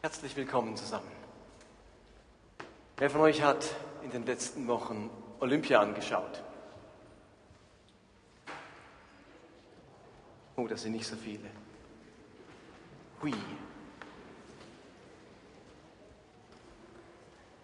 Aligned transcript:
Herzlich 0.00 0.36
willkommen 0.36 0.76
zusammen. 0.76 1.10
Wer 2.98 3.10
von 3.10 3.20
euch 3.20 3.42
hat 3.42 3.74
in 4.04 4.12
den 4.12 4.24
letzten 4.26 4.68
Wochen 4.68 5.10
Olympia 5.40 5.80
angeschaut? 5.80 6.40
Oh, 10.54 10.68
das 10.68 10.82
sind 10.82 10.92
nicht 10.92 11.04
so 11.04 11.16
viele. 11.16 11.50
Hui. 13.22 13.32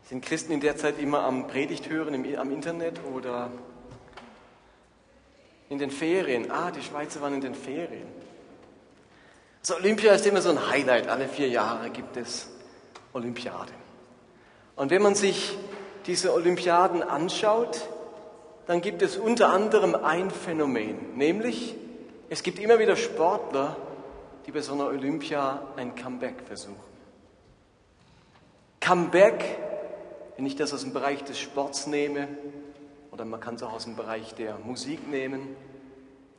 Sind 0.02 0.24
Christen 0.24 0.54
in 0.54 0.60
der 0.60 0.76
Zeit 0.76 0.98
immer 0.98 1.20
am 1.20 1.46
Predigt 1.46 1.88
hören 1.88 2.36
am 2.36 2.50
Internet 2.50 3.00
oder 3.04 3.52
in 5.68 5.78
den 5.78 5.92
Ferien? 5.92 6.50
Ah, 6.50 6.72
die 6.72 6.82
Schweizer 6.82 7.20
waren 7.20 7.34
in 7.34 7.42
den 7.42 7.54
Ferien. 7.54 8.08
So, 9.66 9.76
Olympia 9.76 10.12
ist 10.12 10.26
immer 10.26 10.42
so 10.42 10.50
ein 10.50 10.68
Highlight. 10.68 11.08
Alle 11.08 11.26
vier 11.26 11.48
Jahre 11.48 11.88
gibt 11.88 12.18
es 12.18 12.50
Olympiade. 13.14 13.72
Und 14.76 14.90
wenn 14.90 15.00
man 15.00 15.14
sich 15.14 15.56
diese 16.04 16.34
Olympiaden 16.34 17.02
anschaut, 17.02 17.88
dann 18.66 18.82
gibt 18.82 19.00
es 19.00 19.16
unter 19.16 19.48
anderem 19.48 19.94
ein 19.94 20.30
Phänomen, 20.30 21.16
nämlich 21.16 21.76
es 22.28 22.42
gibt 22.42 22.58
immer 22.58 22.78
wieder 22.78 22.94
Sportler, 22.94 23.78
die 24.44 24.52
bei 24.52 24.60
so 24.60 24.74
einer 24.74 24.88
Olympia 24.88 25.62
ein 25.76 25.94
Comeback 25.94 26.42
versuchen. 26.46 26.76
Comeback, 28.80 29.58
wenn 30.36 30.44
ich 30.44 30.56
das 30.56 30.74
aus 30.74 30.82
dem 30.82 30.92
Bereich 30.92 31.24
des 31.24 31.38
Sports 31.38 31.86
nehme, 31.86 32.28
oder 33.12 33.24
man 33.24 33.40
kann 33.40 33.54
es 33.54 33.62
auch 33.62 33.72
aus 33.72 33.84
dem 33.84 33.96
Bereich 33.96 34.34
der 34.34 34.58
Musik 34.58 35.08
nehmen, 35.08 35.56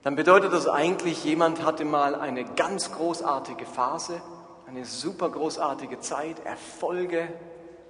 dann 0.05 0.15
bedeutet 0.15 0.53
das 0.53 0.67
eigentlich, 0.67 1.23
jemand 1.23 1.65
hatte 1.65 1.83
mal 1.83 2.13
eine 2.13 2.45
ganz 2.45 2.91
großartige 2.91 3.65
Phase, 3.65 4.21
eine 4.67 4.85
super 4.85 5.31
großartige 5.31 5.99
Zeit, 5.99 6.45
Erfolge, 6.45 7.27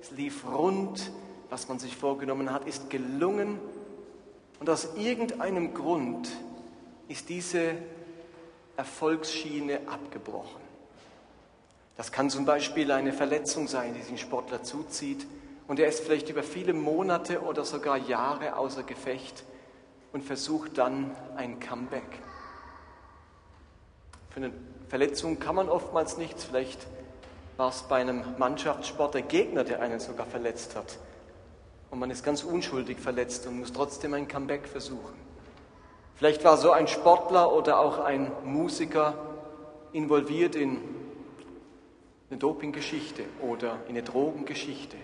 es 0.02 0.12
lief 0.12 0.46
rund, 0.48 1.12
was 1.50 1.68
man 1.68 1.78
sich 1.78 1.98
vorgenommen 1.98 2.54
hat, 2.54 2.66
ist 2.68 2.90
gelungen. 2.90 3.60
Und 4.62 4.70
aus 4.70 4.96
irgendeinem 4.96 5.74
Grund 5.74 6.30
ist 7.10 7.28
diese 7.28 7.74
Erfolgsschiene 8.78 9.82
abgebrochen. 9.86 10.62
Das 11.98 12.14
kann 12.14 12.30
zum 12.30 12.46
Beispiel 12.46 12.94
eine 12.94 13.12
Verletzung 13.12 13.68
sein, 13.68 13.94
die 13.94 14.00
den 14.00 14.18
Sportler 14.18 14.64
zuzieht. 14.64 15.28
Und 15.68 15.82
er 15.82 15.90
ist 15.90 16.00
vielleicht 16.00 16.30
über 16.30 16.44
viele 16.44 16.72
Monate 16.72 17.42
oder 17.42 17.66
sogar 17.66 17.98
Jahre 17.98 18.56
außer 18.56 18.84
Gefecht 18.84 19.44
und 20.16 20.24
versucht 20.24 20.78
dann 20.78 21.12
ein 21.36 21.60
Comeback. 21.60 22.08
Für 24.30 24.38
eine 24.38 24.54
Verletzung 24.88 25.40
kann 25.40 25.56
man 25.56 25.68
oftmals 25.68 26.18
nichts. 26.18 26.46
Vielleicht 26.46 26.88
war 27.58 27.68
es 27.68 27.84
bei 27.84 27.98
einem 27.98 28.24
Mannschaftssport 28.38 29.14
der 29.14 29.24
Gegner, 29.24 29.66
der 29.66 29.82
einen 29.82 30.00
sogar 30.00 30.26
verletzt 30.26 30.78
hat. 30.78 31.00
Und 31.92 32.00
man 32.00 32.12
ist 32.12 32.24
ganz 32.24 32.46
unschuldig 32.46 32.98
verletzt 32.98 33.46
und 33.46 33.60
muss 33.60 33.74
trotzdem 33.74 34.14
ein 34.14 34.30
Comeback 34.30 34.70
versuchen. 34.70 35.14
Vielleicht 36.16 36.46
war 36.46 36.56
so 36.56 36.72
ein 36.72 36.88
Sportler 36.88 37.52
oder 37.52 37.82
auch 37.82 38.00
ein 38.00 38.32
Musiker 38.46 39.16
involviert 39.92 40.56
in 40.56 40.78
eine 42.30 42.40
Dopinggeschichte 42.40 43.24
oder 43.42 43.80
in 43.90 43.98
eine 43.98 44.04
Drogengeschichte. 44.04 44.96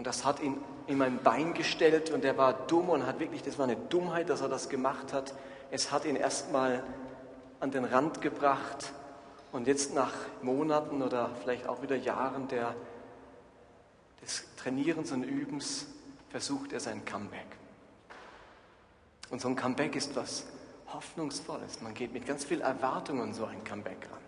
Und 0.00 0.06
das 0.06 0.24
hat 0.24 0.40
ihn 0.40 0.56
in 0.86 0.96
mein 0.96 1.22
Bein 1.22 1.52
gestellt 1.52 2.08
und 2.08 2.24
er 2.24 2.38
war 2.38 2.54
dumm 2.54 2.88
und 2.88 3.06
hat 3.06 3.20
wirklich, 3.20 3.42
das 3.42 3.58
war 3.58 3.66
eine 3.66 3.76
Dummheit, 3.76 4.30
dass 4.30 4.40
er 4.40 4.48
das 4.48 4.70
gemacht 4.70 5.12
hat. 5.12 5.34
Es 5.70 5.92
hat 5.92 6.06
ihn 6.06 6.16
erstmal 6.16 6.82
an 7.60 7.70
den 7.70 7.84
Rand 7.84 8.22
gebracht 8.22 8.94
und 9.52 9.66
jetzt 9.66 9.94
nach 9.94 10.14
Monaten 10.40 11.02
oder 11.02 11.28
vielleicht 11.42 11.68
auch 11.68 11.82
wieder 11.82 11.96
Jahren 11.96 12.48
der, 12.48 12.74
des 14.22 14.46
Trainierens 14.56 15.12
und 15.12 15.22
Übens 15.22 15.84
versucht 16.30 16.72
er 16.72 16.80
sein 16.80 17.04
Comeback. 17.04 17.58
Und 19.28 19.42
so 19.42 19.48
ein 19.48 19.56
Comeback 19.56 19.96
ist 19.96 20.16
was 20.16 20.46
Hoffnungsvolles. 20.94 21.82
Man 21.82 21.92
geht 21.92 22.14
mit 22.14 22.24
ganz 22.24 22.46
viel 22.46 22.62
Erwartung 22.62 23.20
an 23.20 23.34
so 23.34 23.44
ein 23.44 23.62
Comeback 23.64 24.08
ran. 24.10 24.22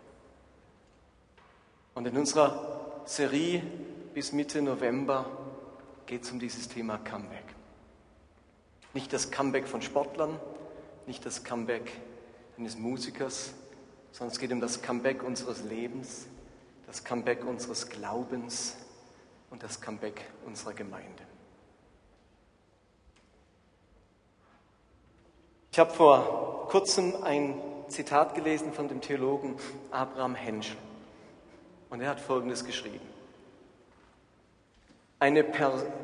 Und 1.95 2.07
in 2.07 2.19
unserer 2.19 3.03
Serie 3.07 3.63
bis 4.13 4.33
Mitte 4.33 4.61
November 4.61 5.25
geht 6.13 6.25
es 6.25 6.31
um 6.31 6.39
dieses 6.39 6.69
Thema 6.69 6.99
Comeback. 6.99 7.55
Nicht 8.93 9.15
das 9.15 9.31
Comeback 9.31 9.67
von 9.67 9.81
Sportlern, 9.81 10.39
nicht 11.07 11.25
das 11.25 11.43
Comeback 11.43 11.91
eines 12.59 12.77
Musikers, 12.77 13.55
sondern 14.11 14.31
es 14.31 14.39
geht 14.39 14.53
um 14.53 14.61
das 14.61 14.83
Comeback 14.83 15.23
unseres 15.23 15.65
Lebens, 15.65 16.27
das 16.87 17.03
Comeback 17.03 17.47
unseres 17.47 17.89
Glaubens 17.89 18.77
und 19.49 19.63
das 19.63 19.81
Comeback 19.81 20.21
unserer 20.45 20.75
Gemeinde. 20.75 21.23
Ich 25.71 25.79
habe 25.79 25.95
vor 25.95 26.69
kurzem 26.69 27.23
ein 27.23 27.59
Zitat 27.89 28.35
gelesen 28.35 28.75
von 28.75 28.87
dem 28.87 29.01
Theologen 29.01 29.57
Abraham 29.91 30.35
Henschel 30.35 30.77
und 31.89 32.03
er 32.03 32.11
hat 32.11 32.21
Folgendes 32.21 32.67
geschrieben 32.67 33.12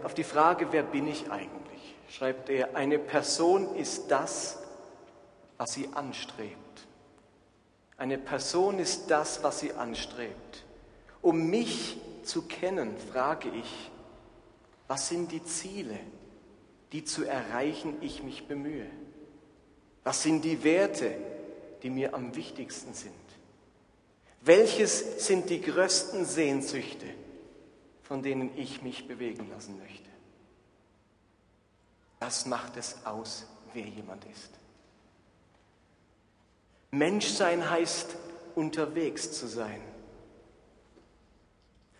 auf 0.05 0.15
die 0.15 0.23
Frage, 0.23 0.69
wer 0.71 0.84
bin 0.84 1.09
ich 1.09 1.31
eigentlich, 1.31 1.97
schreibt 2.09 2.49
er, 2.51 2.77
eine 2.77 3.01
Person 3.01 3.75
ist 3.75 4.12
das, 4.12 4.59
was 5.56 5.73
sie 5.73 5.89
anstrebt. 5.93 6.56
Eine 7.97 8.17
Person 8.17 8.79
ist 8.79 9.11
das, 9.11 9.43
was 9.43 9.59
sie 9.59 9.73
anstrebt. 9.73 10.65
Um 11.21 11.51
mich 11.51 11.99
zu 12.23 12.43
kennen, 12.43 12.97
frage 13.12 13.49
ich, 13.49 13.91
was 14.87 15.09
sind 15.09 15.33
die 15.33 15.45
Ziele, 15.45 15.99
die 16.93 17.05
zu 17.05 17.25
erreichen 17.25 17.97
ich 18.00 18.23
mich 18.23 18.47
bemühe? 18.47 18.87
Was 20.05 20.23
sind 20.23 20.45
die 20.45 20.62
Werte, 20.62 21.12
die 21.83 21.91
mir 21.91 22.15
am 22.15 22.37
wichtigsten 22.37 22.95
sind? 22.95 23.12
Welches 24.43 25.27
sind 25.27 25.50
die 25.50 25.61
größten 25.61 26.25
Sehnsüchte, 26.25 27.06
von 28.09 28.23
denen 28.23 28.57
ich 28.57 28.81
mich 28.81 29.07
bewegen 29.07 29.51
lassen 29.51 29.79
möchte. 29.79 30.09
Das 32.21 32.47
macht 32.47 32.79
es 32.79 33.05
aus, 33.05 33.47
wer 33.75 33.85
jemand 33.85 34.25
ist. 34.25 34.51
Menschsein 36.91 37.69
heißt, 37.69 38.17
unterwegs 38.55 39.33
zu 39.33 39.47
sein. 39.47 39.81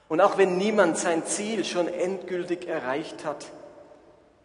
Und 0.09 0.23
auch 0.23 0.39
wenn 0.39 0.57
niemand 0.57 0.97
sein 0.97 1.27
Ziel 1.27 1.67
schon 1.67 1.87
endgültig 1.87 2.67
erreicht 2.67 3.27
hat, 3.27 3.45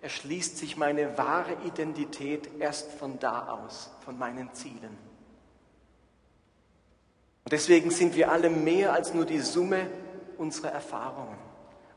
erschließt 0.01 0.57
sich 0.57 0.75
meine 0.75 1.17
wahre 1.17 1.55
Identität 1.65 2.59
erst 2.59 2.91
von 2.91 3.19
da 3.19 3.47
aus, 3.47 3.89
von 4.03 4.19
meinen 4.19 4.53
Zielen. 4.53 4.97
Und 7.45 7.51
deswegen 7.53 7.89
sind 7.89 8.15
wir 8.15 8.29
alle 8.29 8.49
mehr 8.49 8.91
als 8.91 9.13
nur 9.13 9.25
die 9.25 9.39
Summe 9.39 9.87
unserer 10.37 10.73
Erfahrungen 10.73 11.52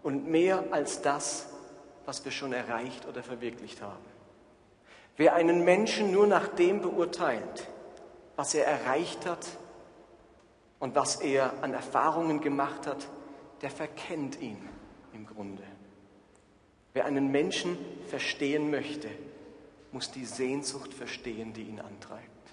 und 0.07 0.29
mehr 0.29 0.63
als 0.71 1.03
das, 1.03 1.49
was 2.05 2.25
wir 2.25 2.31
schon 2.31 2.53
erreicht 2.53 3.09
oder 3.09 3.25
verwirklicht 3.25 3.83
haben. 3.83 4.05
Wer 5.17 5.35
einen 5.35 5.65
Menschen 5.65 6.13
nur 6.13 6.29
nach 6.29 6.47
dem 6.47 6.81
beurteilt, 6.81 7.69
was 8.37 8.55
er 8.55 8.67
erreicht 8.67 9.27
hat 9.27 9.45
und 10.79 10.95
was 10.95 11.17
er 11.17 11.61
an 11.61 11.75
Erfahrungen 11.75 12.41
gemacht 12.41 12.87
hat, 12.87 13.09
der 13.63 13.71
verkennt 13.71 14.41
ihn 14.41 14.69
im 15.13 15.27
Grunde. 15.27 15.65
Wer 16.93 17.07
einen 17.07 17.33
Menschen 17.33 17.77
verstehen 18.07 18.71
möchte, 18.71 19.09
muss 19.91 20.13
die 20.13 20.25
Sehnsucht 20.25 20.95
verstehen, 20.95 21.53
die 21.53 21.63
ihn 21.63 21.81
antreibt. 21.81 22.53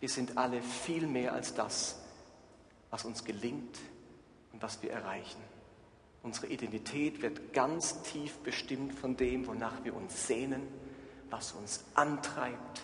Wir 0.00 0.08
sind 0.08 0.36
alle 0.36 0.60
viel 0.60 1.06
mehr 1.06 1.34
als 1.34 1.54
das, 1.54 2.00
was 2.90 3.04
uns 3.04 3.22
gelingt 3.22 3.78
und 4.52 4.60
was 4.60 4.82
wir 4.82 4.90
erreichen. 4.90 5.49
Unsere 6.22 6.48
Identität 6.48 7.22
wird 7.22 7.52
ganz 7.52 8.02
tief 8.02 8.38
bestimmt 8.38 8.94
von 8.94 9.16
dem, 9.16 9.46
wonach 9.46 9.84
wir 9.84 9.94
uns 9.94 10.26
sehnen, 10.26 10.62
was 11.30 11.52
uns 11.52 11.84
antreibt, 11.94 12.82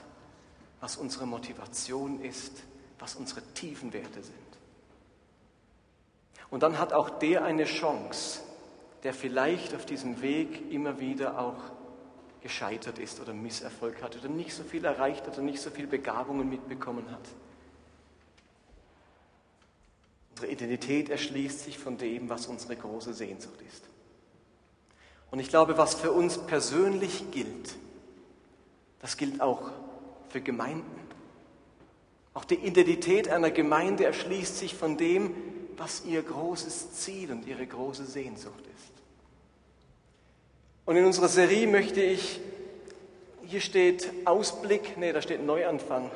was 0.81 0.97
unsere 0.97 1.27
Motivation 1.27 2.21
ist, 2.21 2.62
was 2.99 3.15
unsere 3.17 3.43
tiefen 3.55 3.93
Werte 3.93 4.23
sind. 4.23 4.37
Und 6.49 6.62
dann 6.62 6.79
hat 6.79 6.93
auch 6.93 7.11
der 7.11 7.44
eine 7.44 7.65
Chance, 7.65 8.41
der 9.03 9.12
vielleicht 9.12 9.75
auf 9.75 9.85
diesem 9.85 10.23
Weg 10.23 10.73
immer 10.73 11.00
wieder 11.00 11.38
auch 11.38 11.62
gescheitert 12.41 12.99
ist 12.99 13.21
oder 13.21 13.35
Misserfolg 13.35 14.03
hat 14.03 14.17
oder 14.17 14.29
nicht 14.29 14.55
so 14.55 14.62
viel 14.62 14.85
erreicht 14.85 15.27
hat 15.27 15.35
oder 15.35 15.43
nicht 15.43 15.61
so 15.61 15.71
viel 15.71 15.87
Begabungen 15.87 16.49
mitbekommen 16.49 17.11
hat. 17.11 17.29
Unsere 20.37 20.53
Identität 20.53 21.09
erschließt 21.09 21.65
sich 21.65 21.79
von 21.79 21.97
dem, 21.97 22.29
was 22.29 22.47
unsere 22.47 22.77
große 22.77 23.15
Sehnsucht 23.15 23.59
ist. 23.67 23.85
Und 25.31 25.38
ich 25.38 25.49
glaube, 25.49 25.79
was 25.79 25.94
für 25.94 26.12
uns 26.12 26.37
persönlich 26.37 27.31
gilt, 27.31 27.75
das 29.00 29.17
gilt 29.17 29.41
auch 29.41 29.71
für 30.29 30.43
Gemeinden. 30.43 31.00
Auch 32.35 32.44
die 32.44 32.56
Identität 32.56 33.31
einer 33.31 33.50
Gemeinde 33.50 34.05
erschließt 34.05 34.59
sich 34.59 34.75
von 34.75 34.99
dem, 34.99 35.35
was 35.79 36.05
ihr 36.05 36.23
großes 36.23 36.93
Ziel 36.93 37.33
und 37.33 37.47
ihre 37.47 37.67
große 37.67 38.05
Sehnsucht 38.05 38.61
ist. 38.61 38.93
Und 40.85 40.97
in 40.97 41.06
unserer 41.06 41.29
Serie 41.29 41.67
möchte 41.67 42.03
ich, 42.03 42.41
hier 43.47 43.62
steht 43.62 44.12
Ausblick, 44.27 44.99
nee, 44.99 45.15
da 45.15 45.23
steht 45.23 45.43
Neuanfang. 45.47 46.11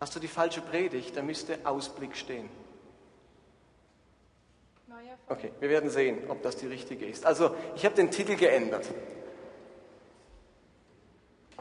Hast 0.00 0.14
du 0.14 0.20
die 0.20 0.28
falsche 0.28 0.60
Predigt? 0.60 1.16
Da 1.16 1.22
müsste 1.22 1.58
Ausblick 1.64 2.16
stehen. 2.16 2.48
Okay, 5.28 5.50
wir 5.58 5.68
werden 5.68 5.90
sehen, 5.90 6.18
ob 6.28 6.42
das 6.42 6.56
die 6.56 6.66
richtige 6.66 7.06
ist. 7.06 7.26
Also, 7.26 7.54
ich 7.74 7.84
habe 7.84 7.96
den 7.96 8.10
Titel 8.10 8.36
geändert. 8.36 8.86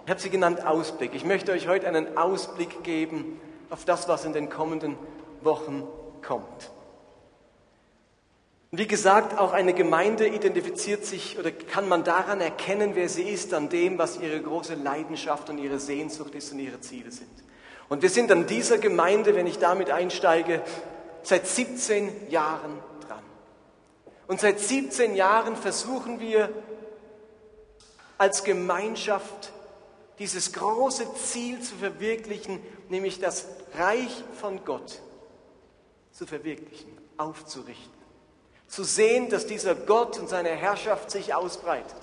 Ich 0.05 0.11
habe 0.11 0.19
sie 0.19 0.29
genannt 0.29 0.63
Ausblick. 0.63 1.15
Ich 1.15 1.25
möchte 1.25 1.51
euch 1.51 1.67
heute 1.67 1.87
einen 1.87 2.15
Ausblick 2.15 2.83
geben 2.83 3.41
auf 3.71 3.85
das, 3.85 4.07
was 4.07 4.23
in 4.23 4.33
den 4.33 4.49
kommenden 4.49 4.95
Wochen 5.41 5.83
kommt. 6.21 6.69
Und 8.71 8.77
wie 8.77 8.87
gesagt, 8.87 9.37
auch 9.39 9.53
eine 9.53 9.73
Gemeinde 9.73 10.27
identifiziert 10.27 11.05
sich 11.05 11.39
oder 11.39 11.49
kann 11.49 11.87
man 11.87 12.03
daran 12.03 12.41
erkennen, 12.41 12.91
wer 12.93 13.09
sie 13.09 13.23
ist, 13.23 13.53
an 13.53 13.69
dem, 13.69 13.97
was 13.97 14.19
ihre 14.19 14.39
große 14.39 14.75
Leidenschaft 14.75 15.49
und 15.49 15.57
ihre 15.57 15.79
Sehnsucht 15.79 16.35
ist 16.35 16.51
und 16.51 16.59
ihre 16.59 16.81
Ziele 16.81 17.09
sind. 17.09 17.31
Und 17.89 18.01
wir 18.01 18.09
sind 18.09 18.31
an 18.31 18.47
dieser 18.47 18.77
Gemeinde, 18.77 19.35
wenn 19.35 19.47
ich 19.47 19.59
damit 19.59 19.91
einsteige, 19.91 20.61
seit 21.23 21.47
17 21.47 22.29
Jahren 22.29 22.79
dran. 23.07 23.23
Und 24.27 24.39
seit 24.39 24.59
17 24.59 25.15
Jahren 25.15 25.55
versuchen 25.55 26.19
wir 26.19 26.49
als 28.17 28.43
Gemeinschaft 28.43 29.51
dieses 30.19 30.53
große 30.53 31.13
Ziel 31.15 31.61
zu 31.61 31.75
verwirklichen, 31.75 32.59
nämlich 32.89 33.19
das 33.19 33.45
Reich 33.77 34.23
von 34.39 34.63
Gott 34.63 35.01
zu 36.11 36.25
verwirklichen, 36.25 36.97
aufzurichten. 37.17 37.93
Zu 38.67 38.83
sehen, 38.83 39.29
dass 39.29 39.45
dieser 39.45 39.75
Gott 39.75 40.17
und 40.17 40.29
seine 40.29 40.49
Herrschaft 40.49 41.11
sich 41.11 41.33
ausbreitet. 41.33 41.95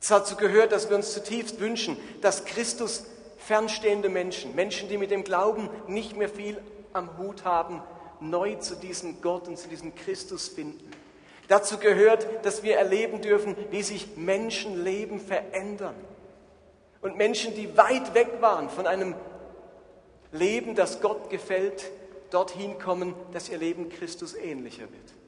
Es 0.00 0.10
hat 0.10 0.22
dazu 0.22 0.36
gehört, 0.36 0.70
dass 0.70 0.90
wir 0.90 0.96
uns 0.96 1.12
zutiefst 1.12 1.60
wünschen, 1.60 1.96
dass 2.20 2.44
Christus 2.44 3.04
fernstehende 3.46 4.08
Menschen, 4.08 4.54
Menschen, 4.54 4.88
die 4.88 4.98
mit 4.98 5.10
dem 5.10 5.24
Glauben 5.24 5.68
nicht 5.86 6.16
mehr 6.16 6.28
viel 6.28 6.60
am 6.92 7.18
Hut 7.18 7.44
haben, 7.44 7.82
neu 8.20 8.54
zu 8.56 8.74
diesem 8.74 9.20
Gott 9.20 9.48
und 9.48 9.58
zu 9.58 9.68
diesem 9.68 9.94
Christus 9.94 10.48
finden. 10.48 10.90
Dazu 11.48 11.78
gehört, 11.78 12.26
dass 12.44 12.62
wir 12.62 12.76
erleben 12.76 13.20
dürfen, 13.20 13.54
wie 13.70 13.82
sich 13.82 14.16
Menschenleben 14.16 15.20
verändern. 15.20 15.94
Und 17.02 17.16
Menschen, 17.16 17.54
die 17.54 17.76
weit 17.76 18.14
weg 18.14 18.40
waren 18.40 18.70
von 18.70 18.86
einem 18.86 19.14
Leben, 20.32 20.74
das 20.74 21.02
Gott 21.02 21.28
gefällt, 21.28 21.90
dorthin 22.30 22.78
kommen, 22.78 23.14
dass 23.32 23.50
ihr 23.50 23.58
Leben 23.58 23.90
Christus 23.90 24.34
ähnlicher 24.34 24.84
wird. 24.84 25.23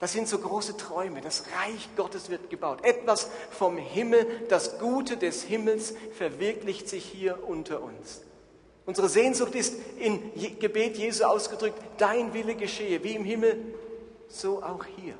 Das 0.00 0.12
sind 0.12 0.26
so 0.26 0.38
große 0.38 0.78
Träume. 0.78 1.20
Das 1.20 1.44
Reich 1.62 1.90
Gottes 1.94 2.30
wird 2.30 2.48
gebaut. 2.48 2.82
Etwas 2.84 3.30
vom 3.50 3.76
Himmel, 3.76 4.26
das 4.48 4.78
Gute 4.78 5.18
des 5.18 5.42
Himmels 5.42 5.94
verwirklicht 6.12 6.88
sich 6.88 7.04
hier 7.04 7.46
unter 7.46 7.82
uns. 7.82 8.22
Unsere 8.86 9.10
Sehnsucht 9.10 9.54
ist 9.54 9.76
in 9.98 10.32
Gebet 10.58 10.96
Jesu 10.96 11.24
ausgedrückt, 11.24 11.78
dein 11.98 12.32
Wille 12.32 12.54
geschehe, 12.54 13.04
wie 13.04 13.14
im 13.14 13.24
Himmel, 13.24 13.74
so 14.28 14.62
auch 14.62 14.86
hier. 14.86 15.14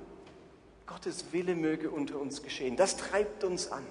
Gottes 0.87 1.27
Wille 1.31 1.55
möge 1.55 1.91
unter 1.91 2.19
uns 2.19 2.43
geschehen. 2.43 2.77
Das 2.77 2.97
treibt 2.97 3.45
uns 3.45 3.71
an. 3.71 3.87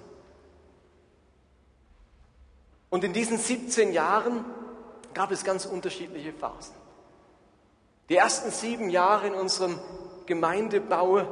Und 2.90 3.04
in 3.04 3.12
diesen 3.12 3.38
17 3.38 3.92
Jahren 3.92 4.44
gab 5.14 5.30
es 5.30 5.44
ganz 5.44 5.66
unterschiedliche 5.66 6.32
Phasen. 6.32 6.74
Die 8.08 8.16
ersten 8.16 8.50
sieben 8.50 8.90
Jahre 8.90 9.28
in 9.28 9.34
unserem 9.34 9.78
Gemeindebau, 10.30 11.22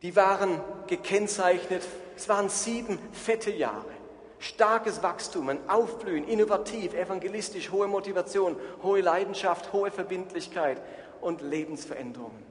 die 0.00 0.14
waren 0.14 0.60
gekennzeichnet, 0.86 1.82
es 2.16 2.28
waren 2.28 2.48
sieben 2.48 3.00
fette 3.12 3.50
Jahre. 3.50 3.90
Starkes 4.38 5.02
Wachstum, 5.02 5.48
ein 5.48 5.68
Aufblühen, 5.68 6.28
innovativ, 6.28 6.94
evangelistisch, 6.94 7.72
hohe 7.72 7.88
Motivation, 7.88 8.54
hohe 8.84 9.00
Leidenschaft, 9.00 9.72
hohe 9.72 9.90
Verbindlichkeit 9.90 10.80
und 11.20 11.42
Lebensveränderungen. 11.42 12.44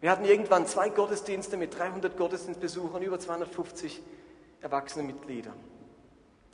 Wir 0.00 0.12
hatten 0.12 0.24
irgendwann 0.24 0.68
zwei 0.68 0.90
Gottesdienste 0.90 1.56
mit 1.56 1.76
300 1.76 2.16
Gottesdienstbesuchern, 2.16 3.02
über 3.02 3.18
250 3.18 4.00
erwachsene 4.60 5.02
Mitgliedern. 5.08 5.58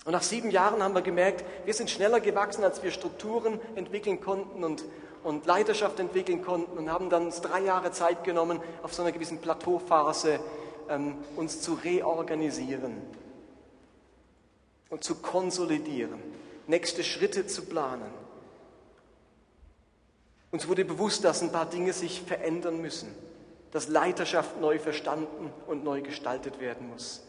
Und 0.04 0.12
nach 0.12 0.22
sieben 0.22 0.50
Jahren 0.50 0.82
haben 0.82 0.94
wir 0.94 1.02
gemerkt, 1.02 1.44
wir 1.64 1.72
sind 1.72 1.90
schneller 1.90 2.20
gewachsen, 2.20 2.62
als 2.62 2.82
wir 2.82 2.90
Strukturen 2.90 3.58
entwickeln 3.74 4.20
konnten 4.20 4.62
und, 4.62 4.84
und 5.22 5.46
Leiterschaft 5.46 5.98
entwickeln 5.98 6.42
konnten 6.42 6.76
und 6.76 6.90
haben 6.90 7.08
dann 7.08 7.26
uns 7.26 7.40
drei 7.40 7.60
Jahre 7.60 7.90
Zeit 7.92 8.22
genommen, 8.24 8.60
auf 8.82 8.92
so 8.92 9.02
einer 9.02 9.12
gewissen 9.12 9.38
Plateauphase 9.38 10.40
ähm, 10.88 11.16
uns 11.36 11.62
zu 11.62 11.74
reorganisieren 11.74 13.00
und 14.90 15.02
zu 15.02 15.16
konsolidieren, 15.16 16.22
nächste 16.66 17.02
Schritte 17.02 17.46
zu 17.46 17.62
planen. 17.62 18.12
Uns 20.50 20.68
wurde 20.68 20.84
bewusst, 20.84 21.24
dass 21.24 21.42
ein 21.42 21.50
paar 21.50 21.66
Dinge 21.66 21.92
sich 21.92 22.22
verändern 22.22 22.80
müssen, 22.80 23.12
dass 23.72 23.88
Leiterschaft 23.88 24.60
neu 24.60 24.78
verstanden 24.78 25.52
und 25.66 25.82
neu 25.82 26.00
gestaltet 26.02 26.60
werden 26.60 26.90
muss. 26.90 27.22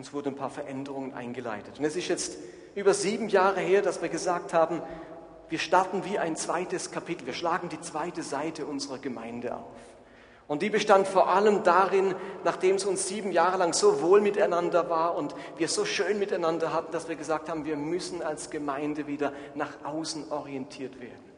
Uns 0.00 0.14
wurden 0.14 0.28
ein 0.28 0.34
paar 0.34 0.48
Veränderungen 0.48 1.12
eingeleitet. 1.12 1.78
Und 1.78 1.84
es 1.84 1.94
ist 1.94 2.08
jetzt 2.08 2.38
über 2.74 2.94
sieben 2.94 3.28
Jahre 3.28 3.60
her, 3.60 3.82
dass 3.82 4.00
wir 4.00 4.08
gesagt 4.08 4.54
haben, 4.54 4.80
wir 5.50 5.58
starten 5.58 6.06
wie 6.06 6.18
ein 6.18 6.36
zweites 6.36 6.90
Kapitel. 6.90 7.26
Wir 7.26 7.34
schlagen 7.34 7.68
die 7.68 7.82
zweite 7.82 8.22
Seite 8.22 8.64
unserer 8.64 8.96
Gemeinde 8.96 9.54
auf. 9.56 9.76
Und 10.48 10.62
die 10.62 10.70
bestand 10.70 11.06
vor 11.06 11.28
allem 11.28 11.64
darin, 11.64 12.14
nachdem 12.44 12.76
es 12.76 12.86
uns 12.86 13.08
sieben 13.08 13.30
Jahre 13.30 13.58
lang 13.58 13.74
so 13.74 14.00
wohl 14.00 14.22
miteinander 14.22 14.88
war 14.88 15.16
und 15.16 15.34
wir 15.58 15.68
so 15.68 15.84
schön 15.84 16.18
miteinander 16.18 16.72
hatten, 16.72 16.92
dass 16.92 17.10
wir 17.10 17.16
gesagt 17.16 17.50
haben, 17.50 17.66
wir 17.66 17.76
müssen 17.76 18.22
als 18.22 18.48
Gemeinde 18.48 19.06
wieder 19.06 19.34
nach 19.54 19.84
außen 19.84 20.32
orientiert 20.32 20.98
werden. 20.98 21.29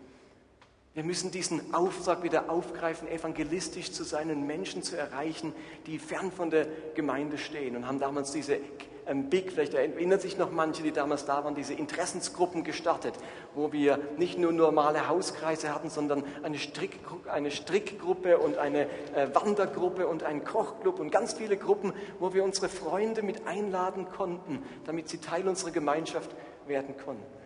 Wir 0.95 1.05
müssen 1.05 1.31
diesen 1.31 1.73
Auftrag 1.73 2.23
wieder 2.23 2.51
aufgreifen, 2.51 3.09
evangelistisch 3.09 3.93
zu 3.93 4.05
sein 4.05 4.31
und 4.31 4.47
Menschen 4.47 4.83
zu 4.83 4.95
erreichen, 4.95 5.55
die 5.87 5.99
fern 5.99 6.31
von 6.31 6.51
der 6.51 6.67
Gemeinde 6.95 7.39
stehen 7.39 7.77
und 7.77 7.87
haben 7.87 7.99
damals 7.99 8.31
diese 8.33 8.59
ähm, 9.07 9.31
Big, 9.31 9.53
vielleicht 9.53 9.73
erinnern 9.73 10.21
sich 10.21 10.37
noch 10.37 10.51
manche, 10.51 10.83
die 10.83 10.93
damals 10.93 11.25
da 11.25 11.45
waren, 11.45 11.55
diese 11.55 11.73
Interessensgruppen 11.73 12.63
gestartet, 12.63 13.15
wo 13.55 13.73
wir 13.73 13.99
nicht 14.19 14.39
nur 14.39 14.53
normale 14.53 15.09
Hauskreise 15.09 15.75
hatten, 15.75 15.89
sondern 15.89 16.25
eine, 16.43 16.59
Strick, 16.59 16.99
eine 17.27 17.51
Strickgruppe 17.51 18.37
und 18.37 18.59
eine 18.59 18.83
äh, 19.15 19.29
Wandergruppe 19.33 20.07
und 20.07 20.25
einen 20.25 20.45
Kochclub 20.45 21.01
und 21.01 21.11
ganz 21.11 21.33
viele 21.33 21.57
Gruppen, 21.57 21.95
wo 22.19 22.35
wir 22.35 22.45
unsere 22.45 22.69
Freunde 22.69 23.23
mit 23.23 23.47
einladen 23.47 24.09
konnten, 24.11 24.63
damit 24.85 25.09
sie 25.09 25.19
Teil 25.19 25.49
unserer 25.49 25.71
Gemeinschaft 25.71 26.31
werden 26.67 26.95
konnten. 27.03 27.42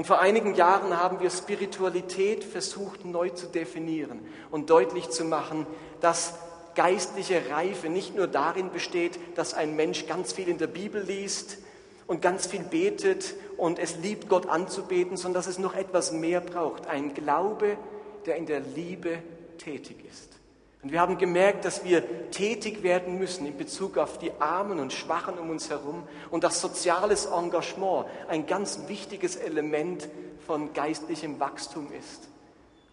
Und 0.00 0.06
vor 0.06 0.18
einigen 0.18 0.54
Jahren 0.54 0.96
haben 0.96 1.20
wir 1.20 1.28
Spiritualität 1.28 2.42
versucht 2.42 3.04
neu 3.04 3.28
zu 3.28 3.48
definieren 3.48 4.20
und 4.50 4.70
deutlich 4.70 5.10
zu 5.10 5.26
machen, 5.26 5.66
dass 6.00 6.38
geistliche 6.74 7.50
Reife 7.50 7.90
nicht 7.90 8.16
nur 8.16 8.26
darin 8.26 8.70
besteht, 8.72 9.20
dass 9.36 9.52
ein 9.52 9.76
Mensch 9.76 10.06
ganz 10.06 10.32
viel 10.32 10.48
in 10.48 10.56
der 10.56 10.68
Bibel 10.68 11.02
liest 11.02 11.58
und 12.06 12.22
ganz 12.22 12.46
viel 12.46 12.62
betet 12.62 13.34
und 13.58 13.78
es 13.78 13.98
liebt, 13.98 14.30
Gott 14.30 14.48
anzubeten, 14.48 15.18
sondern 15.18 15.34
dass 15.34 15.48
es 15.48 15.58
noch 15.58 15.74
etwas 15.74 16.12
mehr 16.12 16.40
braucht. 16.40 16.86
Ein 16.86 17.12
Glaube, 17.12 17.76
der 18.24 18.36
in 18.36 18.46
der 18.46 18.60
Liebe 18.60 19.18
tätig 19.58 20.02
ist. 20.10 20.39
Und 20.82 20.92
wir 20.92 21.00
haben 21.00 21.18
gemerkt, 21.18 21.66
dass 21.66 21.84
wir 21.84 22.30
tätig 22.30 22.82
werden 22.82 23.18
müssen 23.18 23.46
in 23.46 23.56
Bezug 23.56 23.98
auf 23.98 24.18
die 24.18 24.32
Armen 24.40 24.80
und 24.80 24.92
Schwachen 24.94 25.38
um 25.38 25.50
uns 25.50 25.68
herum 25.68 26.04
und 26.30 26.42
dass 26.42 26.60
soziales 26.60 27.26
Engagement 27.26 28.06
ein 28.28 28.46
ganz 28.46 28.80
wichtiges 28.88 29.36
Element 29.36 30.08
von 30.46 30.72
geistlichem 30.72 31.38
Wachstum 31.38 31.88
ist. 31.92 32.28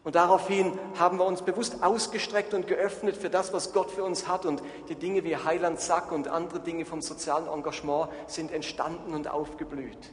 Und 0.04 0.16
daraufhin 0.16 0.78
haben 0.98 1.18
wir 1.18 1.26
uns 1.26 1.42
bewusst 1.42 1.84
ausgestreckt 1.84 2.54
und 2.54 2.68
geöffnet 2.68 3.18
für 3.18 3.30
das, 3.30 3.52
was 3.52 3.74
Gott 3.74 3.92
für 3.92 4.04
uns 4.04 4.28
hat. 4.28 4.46
Und 4.46 4.62
die 4.88 4.96
Dinge 4.96 5.24
wie 5.26 5.36
Heiland 5.36 5.82
Sack 5.82 6.12
und 6.12 6.30
andere 6.30 6.62
Dinge 6.62 6.86
vom 6.86 7.02
sozialen 7.02 7.48
Engagement 7.48 8.10
sind 8.26 8.52
entstanden 8.52 9.14
und 9.14 9.30
aufgeblüht. 9.30 10.12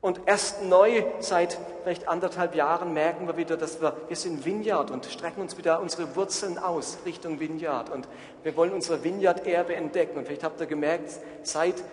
Und 0.00 0.22
erst 0.24 0.62
neu, 0.62 1.02
seit 1.18 1.58
vielleicht 1.82 2.08
anderthalb 2.08 2.54
Jahren, 2.54 2.94
merken 2.94 3.26
wir 3.26 3.36
wieder, 3.36 3.58
dass 3.58 3.82
wir, 3.82 3.96
wir 4.08 4.16
sind 4.16 4.46
Vineyard 4.46 4.90
und 4.90 5.04
strecken 5.04 5.42
uns 5.42 5.58
wieder 5.58 5.80
unsere 5.80 6.16
Wurzeln 6.16 6.56
aus 6.56 6.98
Richtung 7.04 7.38
Vineyard. 7.38 7.90
Und 7.90 8.08
wir 8.42 8.56
wollen 8.56 8.72
unsere 8.72 9.04
Vineyard-Erbe 9.04 9.74
entdecken. 9.74 10.16
Und 10.16 10.26
vielleicht 10.26 10.44
habt 10.44 10.58
ihr 10.58 10.66
gemerkt, 10.66 11.20
seit 11.42 11.84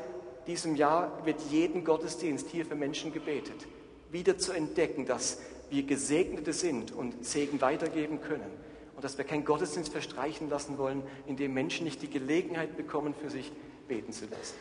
diesem 0.48 0.78
Jahr 0.78 1.12
wird 1.26 1.42
jeden 1.50 1.84
Gottesdienst 1.84 2.48
hier 2.50 2.66
für 2.66 2.76
Menschen 2.76 3.12
gebetet. 3.12 3.68
Wieder 4.10 4.38
zu 4.38 4.54
entdecken, 4.54 5.06
dass 5.06 5.40
wir 5.70 5.84
Gesegnete 5.84 6.54
sind 6.54 6.94
und 6.94 7.26
Segen 7.26 7.60
weitergeben 7.60 8.22
können. 8.22 8.50
Und 8.96 9.04
dass 9.04 9.18
wir 9.18 9.26
keinen 9.26 9.44
Gottesdienst 9.44 9.92
verstreichen 9.92 10.50
lassen 10.50 10.78
wollen, 10.78 11.04
in 11.26 11.36
dem 11.36 11.54
Menschen 11.54 11.84
nicht 11.84 12.02
die 12.02 12.10
Gelegenheit 12.10 12.78
bekommen, 12.78 13.14
für 13.22 13.30
sich 13.30 13.52
beten 13.90 14.14
zu 14.14 14.26
lassen. 14.26 14.56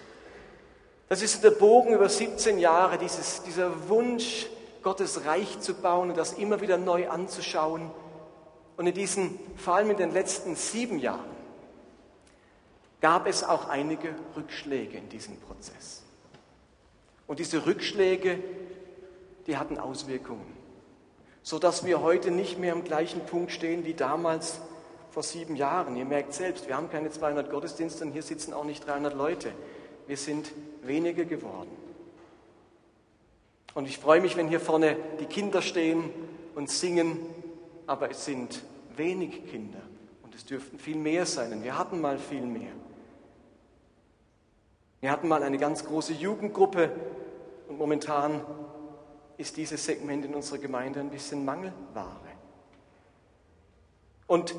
Das 1.09 1.23
ist 1.23 1.45
der 1.45 1.53
Bogen 1.53 1.95
über 1.95 2.09
17 2.09 2.59
Jahre, 2.59 2.99
dieses, 2.99 3.43
dieser 3.45 3.89
Wunsch, 3.89 4.49
Gottes 4.83 5.25
Reich 5.25 5.61
zu 5.61 5.75
bauen 5.75 6.11
und 6.11 6.17
das 6.17 6.33
immer 6.35 6.61
wieder 6.61 6.79
neu 6.79 7.09
anzuschauen. 7.09 7.91
Und 8.77 8.87
in 8.87 8.95
diesen, 8.95 9.39
vor 9.57 9.77
allem 9.77 9.91
in 9.91 9.97
den 9.97 10.13
letzten 10.13 10.55
sieben 10.57 10.99
Jahren, 10.99 11.37
gab 13.01 13.27
es 13.27 13.45
auch 13.45 13.69
einige 13.69 14.15
Rückschläge 14.37 14.99
in 14.99 15.09
diesem 15.09 15.39
Prozess. 15.41 16.03
Und 17.27 17.39
diese 17.39 17.67
Rückschläge, 17.67 18.39
die 19.47 19.57
hatten 19.57 19.79
Auswirkungen, 19.79 20.57
sodass 21.43 21.85
wir 21.85 22.01
heute 22.03 22.31
nicht 22.31 22.59
mehr 22.59 22.73
am 22.73 22.85
gleichen 22.85 23.25
Punkt 23.27 23.53
stehen 23.53 23.85
wie 23.85 23.95
damals 23.95 24.61
vor 25.11 25.23
sieben 25.23 25.57
Jahren. 25.57 25.97
Ihr 25.97 26.05
merkt 26.05 26.35
selbst, 26.35 26.69
wir 26.69 26.77
haben 26.77 26.91
keine 26.91 27.11
200 27.11 27.51
Gottesdienste 27.51 28.05
und 28.05 28.13
hier 28.13 28.23
sitzen 28.23 28.53
auch 28.53 28.65
nicht 28.65 28.87
300 28.87 29.15
Leute. 29.15 29.53
Wir 30.07 30.17
sind 30.17 30.53
weniger 30.83 31.25
geworden. 31.25 31.71
Und 33.75 33.87
ich 33.87 33.99
freue 33.99 34.21
mich, 34.21 34.37
wenn 34.37 34.49
hier 34.49 34.61
vorne 34.61 34.97
die 35.21 35.27
Kinder 35.27 35.61
stehen 35.61 36.11
und 36.55 36.71
singen, 36.71 37.19
aber 37.87 38.11
es 38.11 38.25
sind 38.25 38.63
wenig 38.97 39.51
Kinder 39.51 39.83
und 40.23 40.35
es 40.35 40.47
dürften 40.47 40.79
viel 40.79 40.97
mehr 40.97 41.27
sein. 41.27 41.53
Und 41.53 41.65
wir 41.65 41.79
hatten 41.79 42.01
mal 42.01 42.19
viel 42.19 42.41
mehr. 42.41 42.73
Wir 45.01 45.11
hatten 45.11 45.29
mal 45.29 45.43
eine 45.43 45.59
ganz 45.59 45.85
große 45.85 46.15
Jugendgruppe 46.15 46.91
und 47.69 47.79
momentan 47.79 48.41
ist 49.37 49.57
dieses 49.57 49.85
Segment 49.85 50.25
in 50.25 50.35
unserer 50.35 50.59
Gemeinde 50.59 51.01
ein 51.01 51.11
bisschen 51.11 51.45
Mangelware. 51.45 52.17
Und 54.27 54.55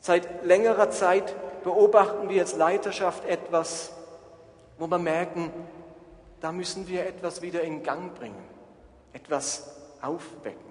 seit 0.00 0.44
längerer 0.44 0.90
Zeit 0.90 1.34
beobachten 1.62 2.28
wir 2.28 2.42
als 2.42 2.56
Leiterschaft 2.56 3.24
etwas, 3.24 3.92
wo 4.78 4.86
wir 4.86 4.98
merken, 4.98 5.52
da 6.40 6.52
müssen 6.52 6.88
wir 6.88 7.06
etwas 7.06 7.42
wieder 7.42 7.62
in 7.62 7.82
Gang 7.82 8.14
bringen, 8.14 8.42
etwas 9.12 9.76
aufwecken. 10.00 10.70